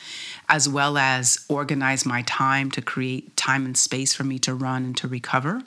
as 0.48 0.68
well 0.68 0.98
as 0.98 1.44
organize 1.48 2.04
my 2.04 2.22
time 2.22 2.70
to 2.72 2.82
create 2.82 3.36
time 3.36 3.64
and 3.64 3.76
space 3.76 4.12
for 4.14 4.24
me 4.24 4.38
to 4.38 4.52
run 4.52 4.84
and 4.84 4.96
to 4.96 5.06
recover, 5.06 5.62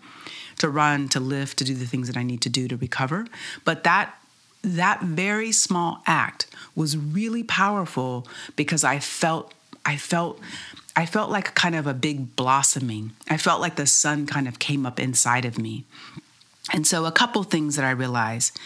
to 0.60 0.70
run, 0.70 1.10
to 1.10 1.20
lift, 1.20 1.58
to 1.58 1.64
do 1.64 1.74
the 1.74 1.86
things 1.86 2.08
that 2.08 2.18
I 2.18 2.24
need 2.24 2.42
to 2.42 2.50
do 2.50 2.68
to 2.68 2.78
recover. 2.78 3.26
But 3.64 3.84
that 3.84 4.18
that 4.64 5.02
very 5.02 5.52
small 5.52 6.02
act 6.08 6.48
was 6.76 6.98
really 6.98 7.44
powerful 7.44 8.28
because 8.56 8.84
I 8.84 9.00
felt 9.00 9.54
I 9.86 9.98
felt 9.98 10.40
I 10.96 11.06
felt 11.06 11.30
like 11.30 11.54
kind 11.56 11.76
of 11.76 11.88
a 11.88 11.94
big 11.94 12.36
blossoming. 12.36 13.12
I 13.30 13.38
felt 13.38 13.62
like 13.62 13.76
the 13.76 13.86
sun 13.86 14.26
kind 14.26 14.48
of 14.48 14.60
came 14.60 14.86
up 14.86 15.00
inside 15.00 15.46
of 15.46 15.58
me. 15.58 15.84
And 16.74 16.88
so 16.88 17.06
a 17.06 17.12
couple 17.12 17.44
things 17.44 17.76
that 17.76 17.86
I 17.86 17.92
realized 17.92 18.58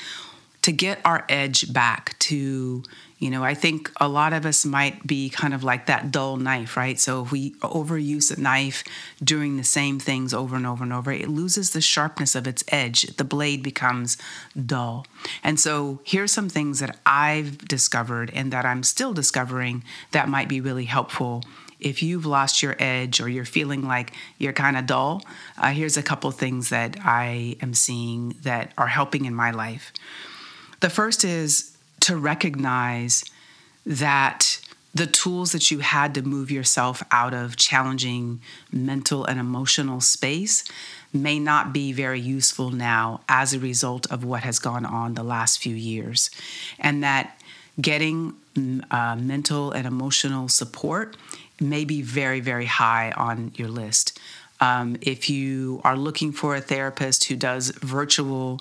to 0.62 0.72
get 0.72 1.00
our 1.04 1.26
edge 1.28 1.74
back 1.74 2.18
to 2.20 2.84
you 3.20 3.30
know 3.30 3.44
i 3.44 3.54
think 3.54 3.92
a 3.98 4.08
lot 4.08 4.34
of 4.34 4.46
us 4.46 4.66
might 4.66 5.06
be 5.06 5.30
kind 5.30 5.54
of 5.54 5.64
like 5.64 5.86
that 5.86 6.12
dull 6.12 6.38
knife 6.38 6.76
right? 6.76 7.00
So 7.00 7.24
if 7.24 7.32
we 7.32 7.52
overuse 7.56 8.36
a 8.36 8.40
knife 8.40 8.84
doing 9.24 9.58
the 9.58 9.64
same 9.64 10.00
things 10.00 10.34
over 10.34 10.56
and 10.56 10.66
over 10.66 10.84
and 10.84 10.94
over 10.94 11.12
it 11.12 11.28
loses 11.28 11.72
the 11.72 11.82
sharpness 11.82 12.36
of 12.36 12.48
its 12.48 12.64
edge. 12.70 13.04
The 13.18 13.24
blade 13.24 13.62
becomes 13.62 14.18
dull. 14.56 15.06
And 15.44 15.60
so 15.60 16.00
here's 16.04 16.32
some 16.32 16.50
things 16.50 16.80
that 16.80 16.98
i've 17.06 17.58
discovered 17.68 18.32
and 18.34 18.52
that 18.54 18.66
i'm 18.66 18.84
still 18.84 19.14
discovering 19.14 19.84
that 20.12 20.30
might 20.30 20.48
be 20.48 20.62
really 20.62 20.86
helpful. 20.86 21.44
If 21.80 22.04
you've 22.04 22.26
lost 22.26 22.62
your 22.62 22.76
edge 22.78 23.22
or 23.22 23.30
you're 23.30 23.46
feeling 23.46 23.88
like 23.88 24.12
you're 24.38 24.54
kind 24.54 24.76
of 24.76 24.86
dull, 24.86 25.22
uh, 25.58 25.72
here's 25.72 25.96
a 25.96 26.04
couple 26.04 26.30
things 26.32 26.70
that 26.70 26.98
I 27.04 27.56
am 27.62 27.74
seeing 27.74 28.36
that 28.44 28.74
are 28.78 28.88
helping 28.88 29.24
in 29.26 29.34
my 29.34 29.52
life. 29.52 29.94
The 30.82 30.90
first 30.90 31.24
is 31.24 31.78
to 32.02 32.18
recognize 32.18 33.24
that 33.86 34.60
the 34.94 35.06
tools 35.06 35.52
that 35.52 35.70
you 35.70 35.80
had 35.80 36.16
to 36.16 36.22
move 36.22 36.50
yourself 36.50 37.04
out 37.12 37.34
of 37.34 37.56
challenging 37.56 38.42
mental 38.72 39.24
and 39.26 39.40
emotional 39.40 40.02
space 40.02 40.64
may 41.14 41.40
not 41.40 41.74
be 41.74 41.92
very 41.92 42.20
useful 42.20 42.72
now 42.72 43.22
as 43.30 43.54
a 43.54 43.60
result 43.60 44.12
of 44.12 44.24
what 44.24 44.44
has 44.44 44.60
gone 44.60 44.86
on 44.86 45.14
the 45.14 45.24
last 45.24 45.60
few 45.60 45.76
years. 45.76 46.30
And 46.80 47.04
that 47.04 47.40
getting 47.80 48.36
uh, 48.92 49.16
mental 49.16 49.72
and 49.72 49.86
emotional 49.86 50.48
support 50.48 51.16
may 51.62 51.86
be 51.86 52.02
very, 52.02 52.40
very 52.40 52.66
high 52.66 53.12
on 53.12 53.52
your 53.56 53.70
list. 53.70 54.20
Um, 54.60 54.98
if 55.02 55.30
you 55.30 55.82
are 55.84 55.96
looking 55.96 56.32
for 56.32 56.56
a 56.56 56.62
therapist 56.62 57.26
who 57.26 57.36
does 57.36 57.70
virtual 57.70 58.60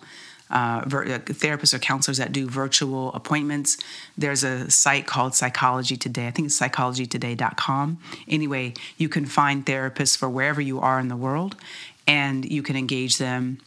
uh, 0.50 0.82
uh, 0.84 0.84
therapists 0.86 1.74
or 1.74 1.78
counselors 1.78 2.18
that 2.18 2.32
do 2.32 2.48
virtual 2.48 3.12
appointments. 3.12 3.78
There's 4.16 4.44
a 4.44 4.70
site 4.70 5.06
called 5.06 5.34
Psychology 5.34 5.96
Today. 5.96 6.26
I 6.26 6.30
think 6.30 6.46
it's 6.46 6.58
psychologytoday.com. 6.58 7.98
Anyway, 8.26 8.74
you 8.96 9.08
can 9.08 9.26
find 9.26 9.64
therapists 9.64 10.16
for 10.16 10.28
wherever 10.28 10.60
you 10.60 10.80
are 10.80 10.98
in 10.98 11.08
the 11.08 11.16
world, 11.16 11.56
and 12.06 12.44
you 12.50 12.62
can 12.62 12.76
engage 12.76 13.18
them 13.18 13.60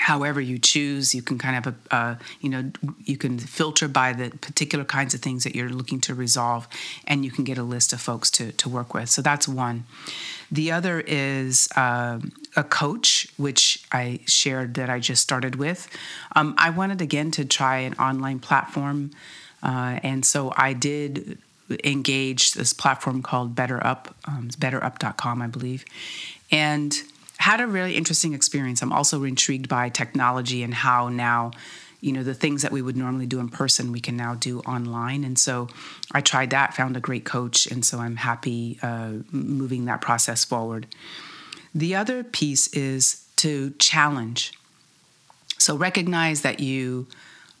however 0.00 0.40
you 0.40 0.58
choose 0.58 1.14
you 1.14 1.22
can 1.22 1.38
kind 1.38 1.66
of 1.66 1.74
uh, 1.90 2.14
you 2.40 2.48
know 2.48 2.70
you 3.04 3.16
can 3.16 3.38
filter 3.38 3.86
by 3.86 4.12
the 4.12 4.30
particular 4.38 4.84
kinds 4.84 5.12
of 5.14 5.20
things 5.20 5.44
that 5.44 5.54
you're 5.54 5.68
looking 5.68 6.00
to 6.00 6.14
resolve 6.14 6.66
and 7.06 7.24
you 7.24 7.30
can 7.30 7.44
get 7.44 7.58
a 7.58 7.62
list 7.62 7.92
of 7.92 8.00
folks 8.00 8.30
to, 8.30 8.52
to 8.52 8.68
work 8.68 8.94
with. 8.94 9.08
So 9.08 9.20
that's 9.22 9.46
one. 9.46 9.84
The 10.50 10.72
other 10.72 11.00
is 11.06 11.68
uh, 11.76 12.18
a 12.56 12.64
coach 12.64 13.28
which 13.36 13.84
i 13.92 14.20
shared 14.26 14.74
that 14.74 14.88
i 14.90 14.98
just 14.98 15.22
started 15.22 15.56
with. 15.56 15.88
Um, 16.34 16.54
i 16.58 16.70
wanted 16.70 17.00
again 17.00 17.30
to 17.32 17.44
try 17.44 17.78
an 17.78 17.94
online 17.94 18.40
platform 18.40 19.10
uh, 19.62 20.00
and 20.02 20.24
so 20.24 20.52
i 20.56 20.72
did 20.72 21.38
engage 21.84 22.54
this 22.54 22.72
platform 22.72 23.22
called 23.22 23.54
betterup 23.54 24.06
um, 24.24 24.46
it's 24.46 24.56
betterup.com 24.56 25.42
i 25.42 25.46
believe. 25.46 25.84
And 26.50 27.00
had 27.40 27.60
a 27.60 27.66
really 27.66 27.96
interesting 27.96 28.34
experience. 28.34 28.82
I'm 28.82 28.92
also 28.92 29.24
intrigued 29.24 29.66
by 29.66 29.88
technology 29.88 30.62
and 30.62 30.74
how 30.74 31.08
now, 31.08 31.52
you 32.02 32.12
know, 32.12 32.22
the 32.22 32.34
things 32.34 32.60
that 32.60 32.70
we 32.70 32.82
would 32.82 32.98
normally 32.98 33.24
do 33.24 33.40
in 33.40 33.48
person, 33.48 33.92
we 33.92 34.00
can 34.00 34.14
now 34.14 34.34
do 34.34 34.60
online. 34.60 35.24
And 35.24 35.38
so 35.38 35.68
I 36.12 36.20
tried 36.20 36.50
that, 36.50 36.74
found 36.74 36.98
a 36.98 37.00
great 37.00 37.24
coach, 37.24 37.66
and 37.66 37.82
so 37.82 37.98
I'm 37.98 38.16
happy 38.16 38.78
uh, 38.82 39.12
moving 39.30 39.86
that 39.86 40.02
process 40.02 40.44
forward. 40.44 40.86
The 41.74 41.94
other 41.94 42.22
piece 42.22 42.68
is 42.74 43.24
to 43.36 43.70
challenge. 43.78 44.52
So 45.56 45.76
recognize 45.76 46.42
that 46.42 46.60
you 46.60 47.06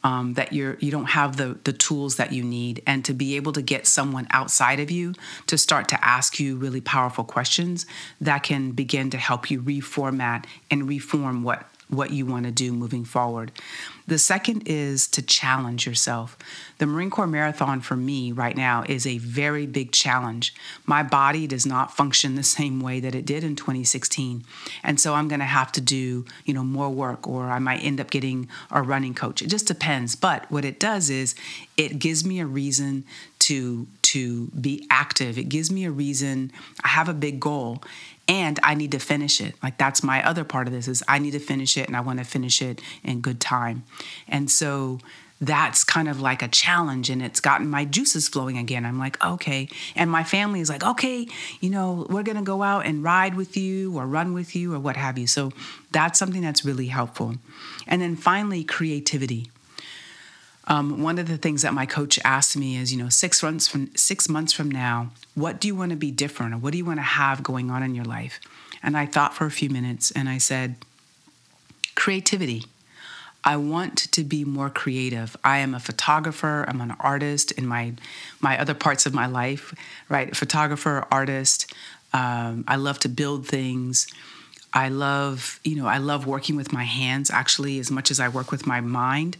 um, 0.02 0.34
that 0.34 0.52
you're 0.52 0.76
you 0.80 0.90
don't 0.90 1.10
have 1.10 1.36
the 1.36 1.58
the 1.64 1.72
tools 1.72 2.16
that 2.16 2.32
you 2.32 2.42
need. 2.42 2.82
And 2.86 3.04
to 3.04 3.14
be 3.14 3.36
able 3.36 3.52
to 3.52 3.62
get 3.62 3.86
someone 3.86 4.26
outside 4.30 4.80
of 4.80 4.90
you 4.90 5.14
to 5.46 5.56
start 5.56 5.88
to 5.88 6.04
ask 6.04 6.40
you 6.40 6.56
really 6.56 6.80
powerful 6.80 7.24
questions 7.24 7.86
that 8.20 8.42
can 8.42 8.72
begin 8.72 9.10
to 9.10 9.18
help 9.18 9.50
you 9.50 9.62
reformat 9.62 10.44
and 10.70 10.88
reform 10.88 11.42
what 11.42 11.69
what 11.90 12.10
you 12.10 12.24
want 12.24 12.46
to 12.46 12.52
do 12.52 12.72
moving 12.72 13.04
forward. 13.04 13.52
The 14.06 14.18
second 14.18 14.62
is 14.66 15.06
to 15.08 15.22
challenge 15.22 15.86
yourself. 15.86 16.36
The 16.78 16.86
Marine 16.86 17.10
Corps 17.10 17.26
Marathon 17.26 17.80
for 17.80 17.96
me 17.96 18.32
right 18.32 18.56
now 18.56 18.84
is 18.88 19.06
a 19.06 19.18
very 19.18 19.66
big 19.66 19.92
challenge. 19.92 20.54
My 20.84 21.02
body 21.02 21.46
does 21.46 21.66
not 21.66 21.96
function 21.96 22.34
the 22.34 22.42
same 22.42 22.80
way 22.80 22.98
that 23.00 23.14
it 23.14 23.24
did 23.24 23.44
in 23.44 23.54
2016. 23.54 24.44
And 24.82 24.98
so 24.98 25.14
I'm 25.14 25.28
going 25.28 25.40
to 25.40 25.46
have 25.46 25.70
to 25.72 25.80
do, 25.80 26.24
you 26.44 26.54
know, 26.54 26.64
more 26.64 26.90
work 26.90 27.28
or 27.28 27.50
I 27.50 27.58
might 27.58 27.84
end 27.84 28.00
up 28.00 28.10
getting 28.10 28.48
a 28.70 28.82
running 28.82 29.14
coach. 29.14 29.42
It 29.42 29.48
just 29.48 29.66
depends. 29.66 30.16
But 30.16 30.50
what 30.50 30.64
it 30.64 30.80
does 30.80 31.10
is 31.10 31.34
it 31.76 31.98
gives 31.98 32.24
me 32.24 32.40
a 32.40 32.46
reason 32.46 33.04
to 33.40 33.86
to 34.12 34.46
be 34.48 34.86
active. 34.90 35.38
It 35.38 35.48
gives 35.48 35.70
me 35.70 35.84
a 35.84 35.90
reason. 35.90 36.52
I 36.82 36.88
have 36.88 37.08
a 37.08 37.14
big 37.14 37.40
goal 37.40 37.82
and 38.26 38.60
I 38.62 38.74
need 38.74 38.92
to 38.92 38.98
finish 38.98 39.40
it. 39.40 39.54
Like 39.62 39.78
that's 39.78 40.02
my 40.02 40.24
other 40.26 40.44
part 40.44 40.66
of 40.66 40.72
this 40.72 40.88
is 40.88 41.02
I 41.08 41.18
need 41.18 41.32
to 41.32 41.38
finish 41.38 41.76
it 41.76 41.88
and 41.88 41.96
I 41.96 42.00
want 42.00 42.18
to 42.18 42.24
finish 42.24 42.62
it 42.62 42.80
in 43.02 43.20
good 43.20 43.40
time. 43.40 43.84
And 44.28 44.50
so 44.50 44.98
that's 45.40 45.84
kind 45.84 46.08
of 46.08 46.20
like 46.20 46.42
a 46.42 46.48
challenge 46.48 47.08
and 47.08 47.22
it's 47.22 47.40
gotten 47.40 47.68
my 47.68 47.84
juices 47.84 48.28
flowing 48.28 48.58
again. 48.58 48.84
I'm 48.84 48.98
like, 48.98 49.22
okay. 49.24 49.68
And 49.96 50.10
my 50.10 50.22
family 50.22 50.60
is 50.60 50.68
like, 50.68 50.84
okay, 50.84 51.26
you 51.60 51.70
know, 51.70 52.06
we're 52.10 52.22
going 52.22 52.36
to 52.36 52.42
go 52.42 52.62
out 52.62 52.84
and 52.84 53.02
ride 53.02 53.34
with 53.34 53.56
you 53.56 53.96
or 53.98 54.06
run 54.06 54.34
with 54.34 54.54
you 54.54 54.74
or 54.74 54.78
what 54.78 54.96
have 54.96 55.18
you. 55.18 55.26
So 55.26 55.50
that's 55.92 56.18
something 56.18 56.42
that's 56.42 56.64
really 56.64 56.86
helpful. 56.86 57.36
And 57.86 58.02
then 58.02 58.16
finally, 58.16 58.64
creativity. 58.64 59.50
Um, 60.70 61.02
one 61.02 61.18
of 61.18 61.26
the 61.26 61.36
things 61.36 61.62
that 61.62 61.74
my 61.74 61.84
coach 61.84 62.20
asked 62.24 62.56
me 62.56 62.76
is, 62.76 62.92
you 62.92 63.02
know, 63.02 63.08
six 63.08 63.42
months 63.42 63.66
from 63.66 63.90
six 63.96 64.28
months 64.28 64.52
from 64.52 64.70
now, 64.70 65.10
what 65.34 65.60
do 65.60 65.66
you 65.66 65.74
want 65.74 65.90
to 65.90 65.96
be 65.96 66.12
different, 66.12 66.54
or 66.54 66.58
what 66.58 66.70
do 66.70 66.78
you 66.78 66.84
want 66.84 66.98
to 66.98 67.02
have 67.02 67.42
going 67.42 67.72
on 67.72 67.82
in 67.82 67.96
your 67.96 68.04
life? 68.04 68.38
And 68.80 68.96
I 68.96 69.04
thought 69.04 69.34
for 69.34 69.46
a 69.46 69.50
few 69.50 69.68
minutes, 69.68 70.12
and 70.12 70.28
I 70.28 70.38
said, 70.38 70.76
creativity. 71.96 72.64
I 73.42 73.56
want 73.56 73.96
to 74.12 74.22
be 74.22 74.44
more 74.44 74.70
creative. 74.70 75.36
I 75.42 75.58
am 75.58 75.74
a 75.74 75.80
photographer. 75.80 76.64
I'm 76.68 76.80
an 76.80 76.94
artist 77.00 77.52
in 77.52 77.66
my 77.66 77.94
my 78.40 78.60
other 78.60 78.74
parts 78.74 79.06
of 79.06 79.14
my 79.14 79.26
life, 79.26 79.74
right? 80.08 80.36
Photographer, 80.36 81.06
artist. 81.10 81.72
Um, 82.12 82.64
I 82.68 82.76
love 82.76 82.98
to 83.00 83.08
build 83.08 83.46
things. 83.46 84.06
I 84.72 84.88
love, 84.88 85.58
you 85.64 85.76
know, 85.76 85.86
I 85.86 85.98
love 85.98 86.26
working 86.26 86.56
with 86.56 86.72
my 86.72 86.84
hands 86.84 87.30
actually 87.30 87.78
as 87.78 87.90
much 87.90 88.10
as 88.10 88.20
I 88.20 88.28
work 88.28 88.50
with 88.50 88.66
my 88.66 88.80
mind. 88.80 89.36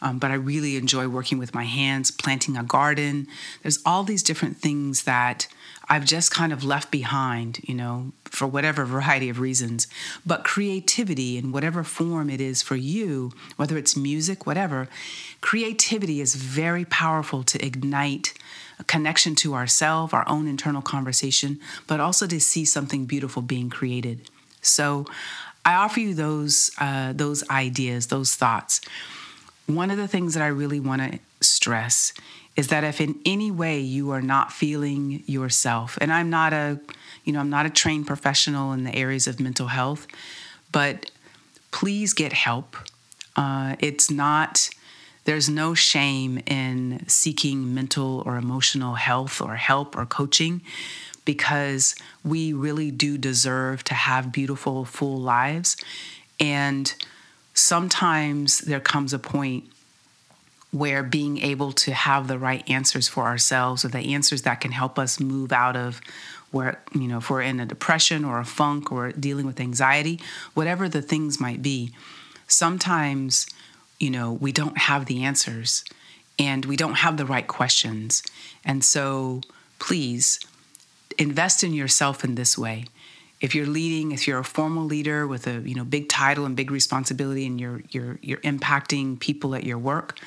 Um, 0.00 0.18
but 0.18 0.32
I 0.32 0.34
really 0.34 0.76
enjoy 0.76 1.06
working 1.06 1.38
with 1.38 1.54
my 1.54 1.62
hands, 1.62 2.10
planting 2.10 2.56
a 2.56 2.64
garden. 2.64 3.28
There's 3.62 3.78
all 3.86 4.02
these 4.02 4.24
different 4.24 4.56
things 4.56 5.04
that 5.04 5.46
I've 5.88 6.04
just 6.04 6.32
kind 6.32 6.52
of 6.52 6.64
left 6.64 6.90
behind, 6.90 7.60
you 7.62 7.74
know, 7.74 8.12
for 8.24 8.48
whatever 8.48 8.84
variety 8.96 9.28
of 9.28 9.38
reasons. 9.38 9.86
But 10.26 10.42
creativity, 10.42 11.38
in 11.38 11.52
whatever 11.52 11.84
form 11.84 12.30
it 12.30 12.40
is 12.40 12.62
for 12.62 12.74
you, 12.74 13.30
whether 13.56 13.78
it's 13.78 13.96
music, 13.96 14.44
whatever, 14.44 14.88
creativity 15.40 16.20
is 16.20 16.34
very 16.34 16.84
powerful 16.84 17.44
to 17.44 17.64
ignite 17.64 18.34
a 18.80 18.84
connection 18.84 19.36
to 19.36 19.54
ourselves, 19.54 20.12
our 20.12 20.28
own 20.28 20.48
internal 20.48 20.82
conversation, 20.82 21.60
but 21.86 22.00
also 22.00 22.26
to 22.26 22.40
see 22.40 22.64
something 22.64 23.06
beautiful 23.06 23.40
being 23.40 23.70
created. 23.70 24.28
So 24.62 25.06
I 25.64 25.74
offer 25.74 26.00
you 26.00 26.14
those 26.14 26.70
uh, 26.78 27.12
those 27.12 27.48
ideas, 27.50 28.06
those 28.06 28.34
thoughts 28.34 28.80
one 29.66 29.90
of 29.90 29.96
the 29.96 30.08
things 30.08 30.34
that 30.34 30.42
I 30.42 30.48
really 30.48 30.80
want 30.80 31.02
to 31.02 31.18
stress 31.40 32.12
is 32.56 32.68
that 32.68 32.84
if 32.84 33.00
in 33.00 33.18
any 33.24 33.50
way 33.50 33.80
you 33.80 34.10
are 34.10 34.20
not 34.20 34.52
feeling 34.52 35.22
yourself, 35.26 35.96
and 36.00 36.12
I'm 36.12 36.28
not 36.28 36.52
a, 36.52 36.80
you 37.24 37.32
know, 37.32 37.40
I'm 37.40 37.50
not 37.50 37.66
a 37.66 37.70
trained 37.70 38.06
professional 38.06 38.72
in 38.72 38.84
the 38.84 38.94
areas 38.94 39.26
of 39.26 39.40
mental 39.40 39.68
health, 39.68 40.06
but 40.70 41.10
please 41.70 42.12
get 42.12 42.32
help. 42.32 42.76
Uh, 43.36 43.76
it's 43.78 44.10
not, 44.10 44.68
there's 45.24 45.48
no 45.48 45.72
shame 45.72 46.42
in 46.46 47.04
seeking 47.08 47.72
mental 47.74 48.22
or 48.26 48.36
emotional 48.36 48.96
health 48.96 49.40
or 49.40 49.56
help 49.56 49.96
or 49.96 50.04
coaching 50.04 50.60
because 51.24 51.94
we 52.24 52.52
really 52.52 52.90
do 52.90 53.16
deserve 53.16 53.84
to 53.84 53.94
have 53.94 54.32
beautiful, 54.32 54.84
full 54.84 55.20
lives. 55.20 55.76
And 56.40 56.92
sometimes 57.54 58.58
there 58.58 58.80
comes 58.80 59.12
a 59.12 59.18
point 59.18 59.64
where 60.70 61.02
being 61.02 61.38
able 61.38 61.72
to 61.72 61.92
have 61.92 62.28
the 62.28 62.38
right 62.38 62.68
answers 62.68 63.06
for 63.06 63.24
ourselves 63.24 63.84
or 63.84 63.88
the 63.88 64.14
answers 64.14 64.42
that 64.42 64.60
can 64.60 64.72
help 64.72 64.98
us 64.98 65.20
move 65.20 65.52
out 65.52 65.76
of 65.76 66.00
where 66.50 66.82
you 66.94 67.08
know 67.08 67.18
if 67.18 67.30
we're 67.30 67.42
in 67.42 67.60
a 67.60 67.66
depression 67.66 68.24
or 68.24 68.38
a 68.38 68.44
funk 68.44 68.90
or 68.90 69.12
dealing 69.12 69.46
with 69.46 69.60
anxiety 69.60 70.20
whatever 70.52 70.86
the 70.86 71.00
things 71.00 71.40
might 71.40 71.62
be 71.62 71.92
sometimes 72.46 73.46
you 74.02 74.10
know, 74.10 74.32
we 74.32 74.50
don't 74.50 74.76
have 74.76 75.06
the 75.06 75.22
answers 75.22 75.84
and 76.36 76.64
we 76.64 76.76
don't 76.76 76.94
have 76.94 77.16
the 77.16 77.24
right 77.24 77.46
questions. 77.46 78.24
And 78.64 78.84
so 78.84 79.42
please 79.78 80.40
invest 81.18 81.64
in 81.64 81.72
yourself 81.72 82.24
in 82.24 82.34
this 82.34 82.56
way. 82.56 82.86
If 83.40 83.54
you're 83.54 83.66
leading, 83.66 84.12
if 84.12 84.28
you're 84.28 84.38
a 84.38 84.44
formal 84.44 84.84
leader 84.84 85.26
with 85.26 85.46
a 85.46 85.60
you 85.68 85.74
know 85.74 85.84
big 85.84 86.08
title 86.08 86.44
and 86.44 86.54
big 86.56 86.70
responsibility 86.70 87.46
and 87.46 87.60
you're 87.60 87.82
you're 87.90 88.18
you're 88.22 88.38
impacting 88.38 89.18
people 89.18 89.54
at 89.54 89.64
your 89.64 89.78
work, 89.78 90.18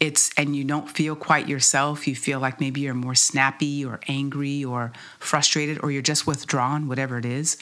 it's 0.00 0.30
and 0.36 0.56
you 0.56 0.64
don't 0.64 0.88
feel 0.88 1.14
quite 1.14 1.48
yourself, 1.48 2.06
you 2.06 2.16
feel 2.16 2.40
like 2.40 2.60
maybe 2.60 2.80
you're 2.80 2.94
more 2.94 3.14
snappy 3.14 3.84
or 3.84 4.00
angry 4.08 4.64
or 4.64 4.92
frustrated 5.18 5.78
or 5.82 5.90
you're 5.90 6.02
just 6.02 6.26
withdrawn, 6.26 6.88
whatever 6.88 7.18
it 7.18 7.24
is, 7.24 7.56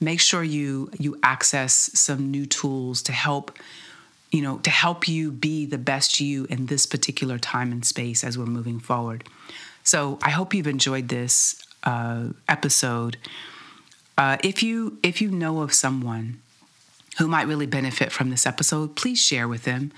make 0.00 0.20
sure 0.20 0.42
you 0.42 0.90
you 0.98 1.18
access 1.22 1.90
some 1.94 2.30
new 2.30 2.46
tools 2.46 3.02
to 3.02 3.12
help 3.12 3.58
you 4.30 4.42
know 4.42 4.58
to 4.58 4.70
help 4.70 5.08
you 5.08 5.30
be 5.30 5.66
the 5.66 5.78
best 5.78 6.20
you 6.20 6.44
in 6.50 6.66
this 6.66 6.86
particular 6.86 7.38
time 7.38 7.72
and 7.72 7.84
space 7.84 8.24
as 8.24 8.38
we're 8.38 8.46
moving 8.46 8.80
forward. 8.80 9.24
So 9.82 10.18
I 10.22 10.30
hope 10.30 10.54
you've 10.54 10.66
enjoyed 10.66 11.08
this 11.08 11.62
uh, 11.84 12.28
episode. 12.48 13.16
Uh, 14.16 14.36
if 14.44 14.62
you 14.62 14.98
if 15.02 15.20
you 15.20 15.30
know 15.30 15.62
of 15.62 15.72
someone 15.72 16.40
who 17.18 17.28
might 17.28 17.46
really 17.46 17.66
benefit 17.66 18.12
from 18.12 18.30
this 18.30 18.46
episode, 18.46 18.96
please 18.96 19.18
share 19.18 19.46
with 19.46 19.64
them. 19.64 19.92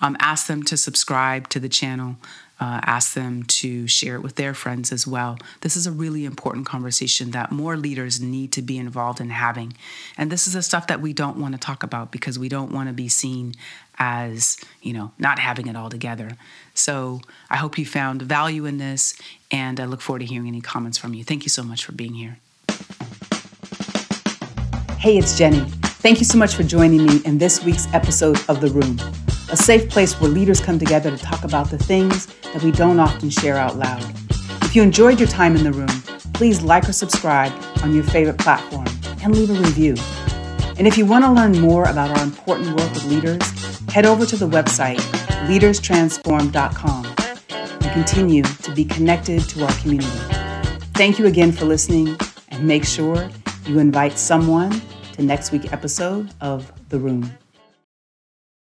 Um, 0.00 0.16
ask 0.20 0.46
them 0.46 0.62
to 0.64 0.76
subscribe 0.76 1.48
to 1.50 1.60
the 1.60 1.68
channel. 1.68 2.16
Uh, 2.60 2.80
ask 2.82 3.14
them 3.14 3.44
to 3.44 3.86
share 3.86 4.16
it 4.16 4.22
with 4.22 4.34
their 4.34 4.52
friends 4.52 4.90
as 4.90 5.06
well. 5.06 5.38
This 5.60 5.76
is 5.76 5.86
a 5.86 5.92
really 5.92 6.24
important 6.24 6.66
conversation 6.66 7.30
that 7.30 7.52
more 7.52 7.76
leaders 7.76 8.20
need 8.20 8.50
to 8.52 8.62
be 8.62 8.78
involved 8.78 9.20
in 9.20 9.30
having. 9.30 9.74
And 10.16 10.32
this 10.32 10.48
is 10.48 10.54
the 10.54 10.62
stuff 10.62 10.88
that 10.88 11.00
we 11.00 11.12
don't 11.12 11.38
want 11.38 11.54
to 11.54 11.60
talk 11.60 11.84
about 11.84 12.10
because 12.10 12.36
we 12.36 12.48
don't 12.48 12.72
want 12.72 12.88
to 12.88 12.92
be 12.92 13.08
seen 13.08 13.54
as, 13.98 14.56
you 14.82 14.92
know, 14.92 15.12
not 15.18 15.38
having 15.38 15.68
it 15.68 15.76
all 15.76 15.88
together. 15.88 16.32
So 16.74 17.20
I 17.48 17.56
hope 17.56 17.78
you 17.78 17.86
found 17.86 18.22
value 18.22 18.64
in 18.66 18.78
this, 18.78 19.14
and 19.52 19.78
I 19.78 19.84
look 19.84 20.00
forward 20.00 20.20
to 20.20 20.26
hearing 20.26 20.48
any 20.48 20.60
comments 20.60 20.98
from 20.98 21.14
you. 21.14 21.22
Thank 21.22 21.44
you 21.44 21.50
so 21.50 21.62
much 21.62 21.84
for 21.84 21.92
being 21.92 22.14
here. 22.14 22.38
Hey, 24.98 25.16
it's 25.16 25.38
Jenny. 25.38 25.60
Thank 26.02 26.18
you 26.18 26.24
so 26.24 26.38
much 26.38 26.54
for 26.54 26.64
joining 26.64 27.06
me 27.06 27.20
in 27.24 27.38
this 27.38 27.64
week's 27.64 27.86
episode 27.94 28.38
of 28.48 28.60
The 28.60 28.68
Room, 28.68 28.98
a 29.50 29.56
safe 29.56 29.88
place 29.88 30.20
where 30.20 30.30
leaders 30.30 30.60
come 30.60 30.78
together 30.78 31.10
to 31.10 31.16
talk 31.16 31.44
about 31.44 31.70
the 31.70 31.78
things 31.78 32.26
that 32.52 32.62
we 32.62 32.70
don't 32.70 33.00
often 33.00 33.30
share 33.30 33.56
out 33.56 33.76
loud. 33.76 34.04
If 34.62 34.76
you 34.76 34.82
enjoyed 34.82 35.18
your 35.18 35.28
time 35.28 35.56
in 35.56 35.64
the 35.64 35.72
room, 35.72 35.88
please 36.34 36.62
like 36.62 36.88
or 36.88 36.92
subscribe 36.92 37.52
on 37.82 37.94
your 37.94 38.04
favorite 38.04 38.38
platform 38.38 38.86
and 39.22 39.34
leave 39.34 39.50
a 39.50 39.54
review. 39.54 39.94
And 40.78 40.86
if 40.86 40.96
you 40.96 41.06
want 41.06 41.24
to 41.24 41.30
learn 41.30 41.58
more 41.60 41.84
about 41.84 42.16
our 42.16 42.22
important 42.22 42.68
work 42.78 42.92
with 42.92 43.04
leaders, 43.04 43.42
head 43.90 44.06
over 44.06 44.26
to 44.26 44.36
the 44.36 44.48
website 44.48 44.98
leaderstransform.com 45.48 47.06
and 47.50 47.92
continue 47.92 48.42
to 48.42 48.74
be 48.74 48.84
connected 48.84 49.40
to 49.48 49.64
our 49.64 49.72
community. 49.78 50.10
Thank 50.94 51.18
you 51.18 51.26
again 51.26 51.52
for 51.52 51.64
listening 51.64 52.16
and 52.50 52.64
make 52.64 52.84
sure 52.84 53.30
you 53.66 53.78
invite 53.78 54.18
someone 54.18 54.82
to 55.14 55.22
next 55.22 55.52
week's 55.52 55.72
episode 55.72 56.30
of 56.40 56.70
The 56.90 56.98
Room. 56.98 57.32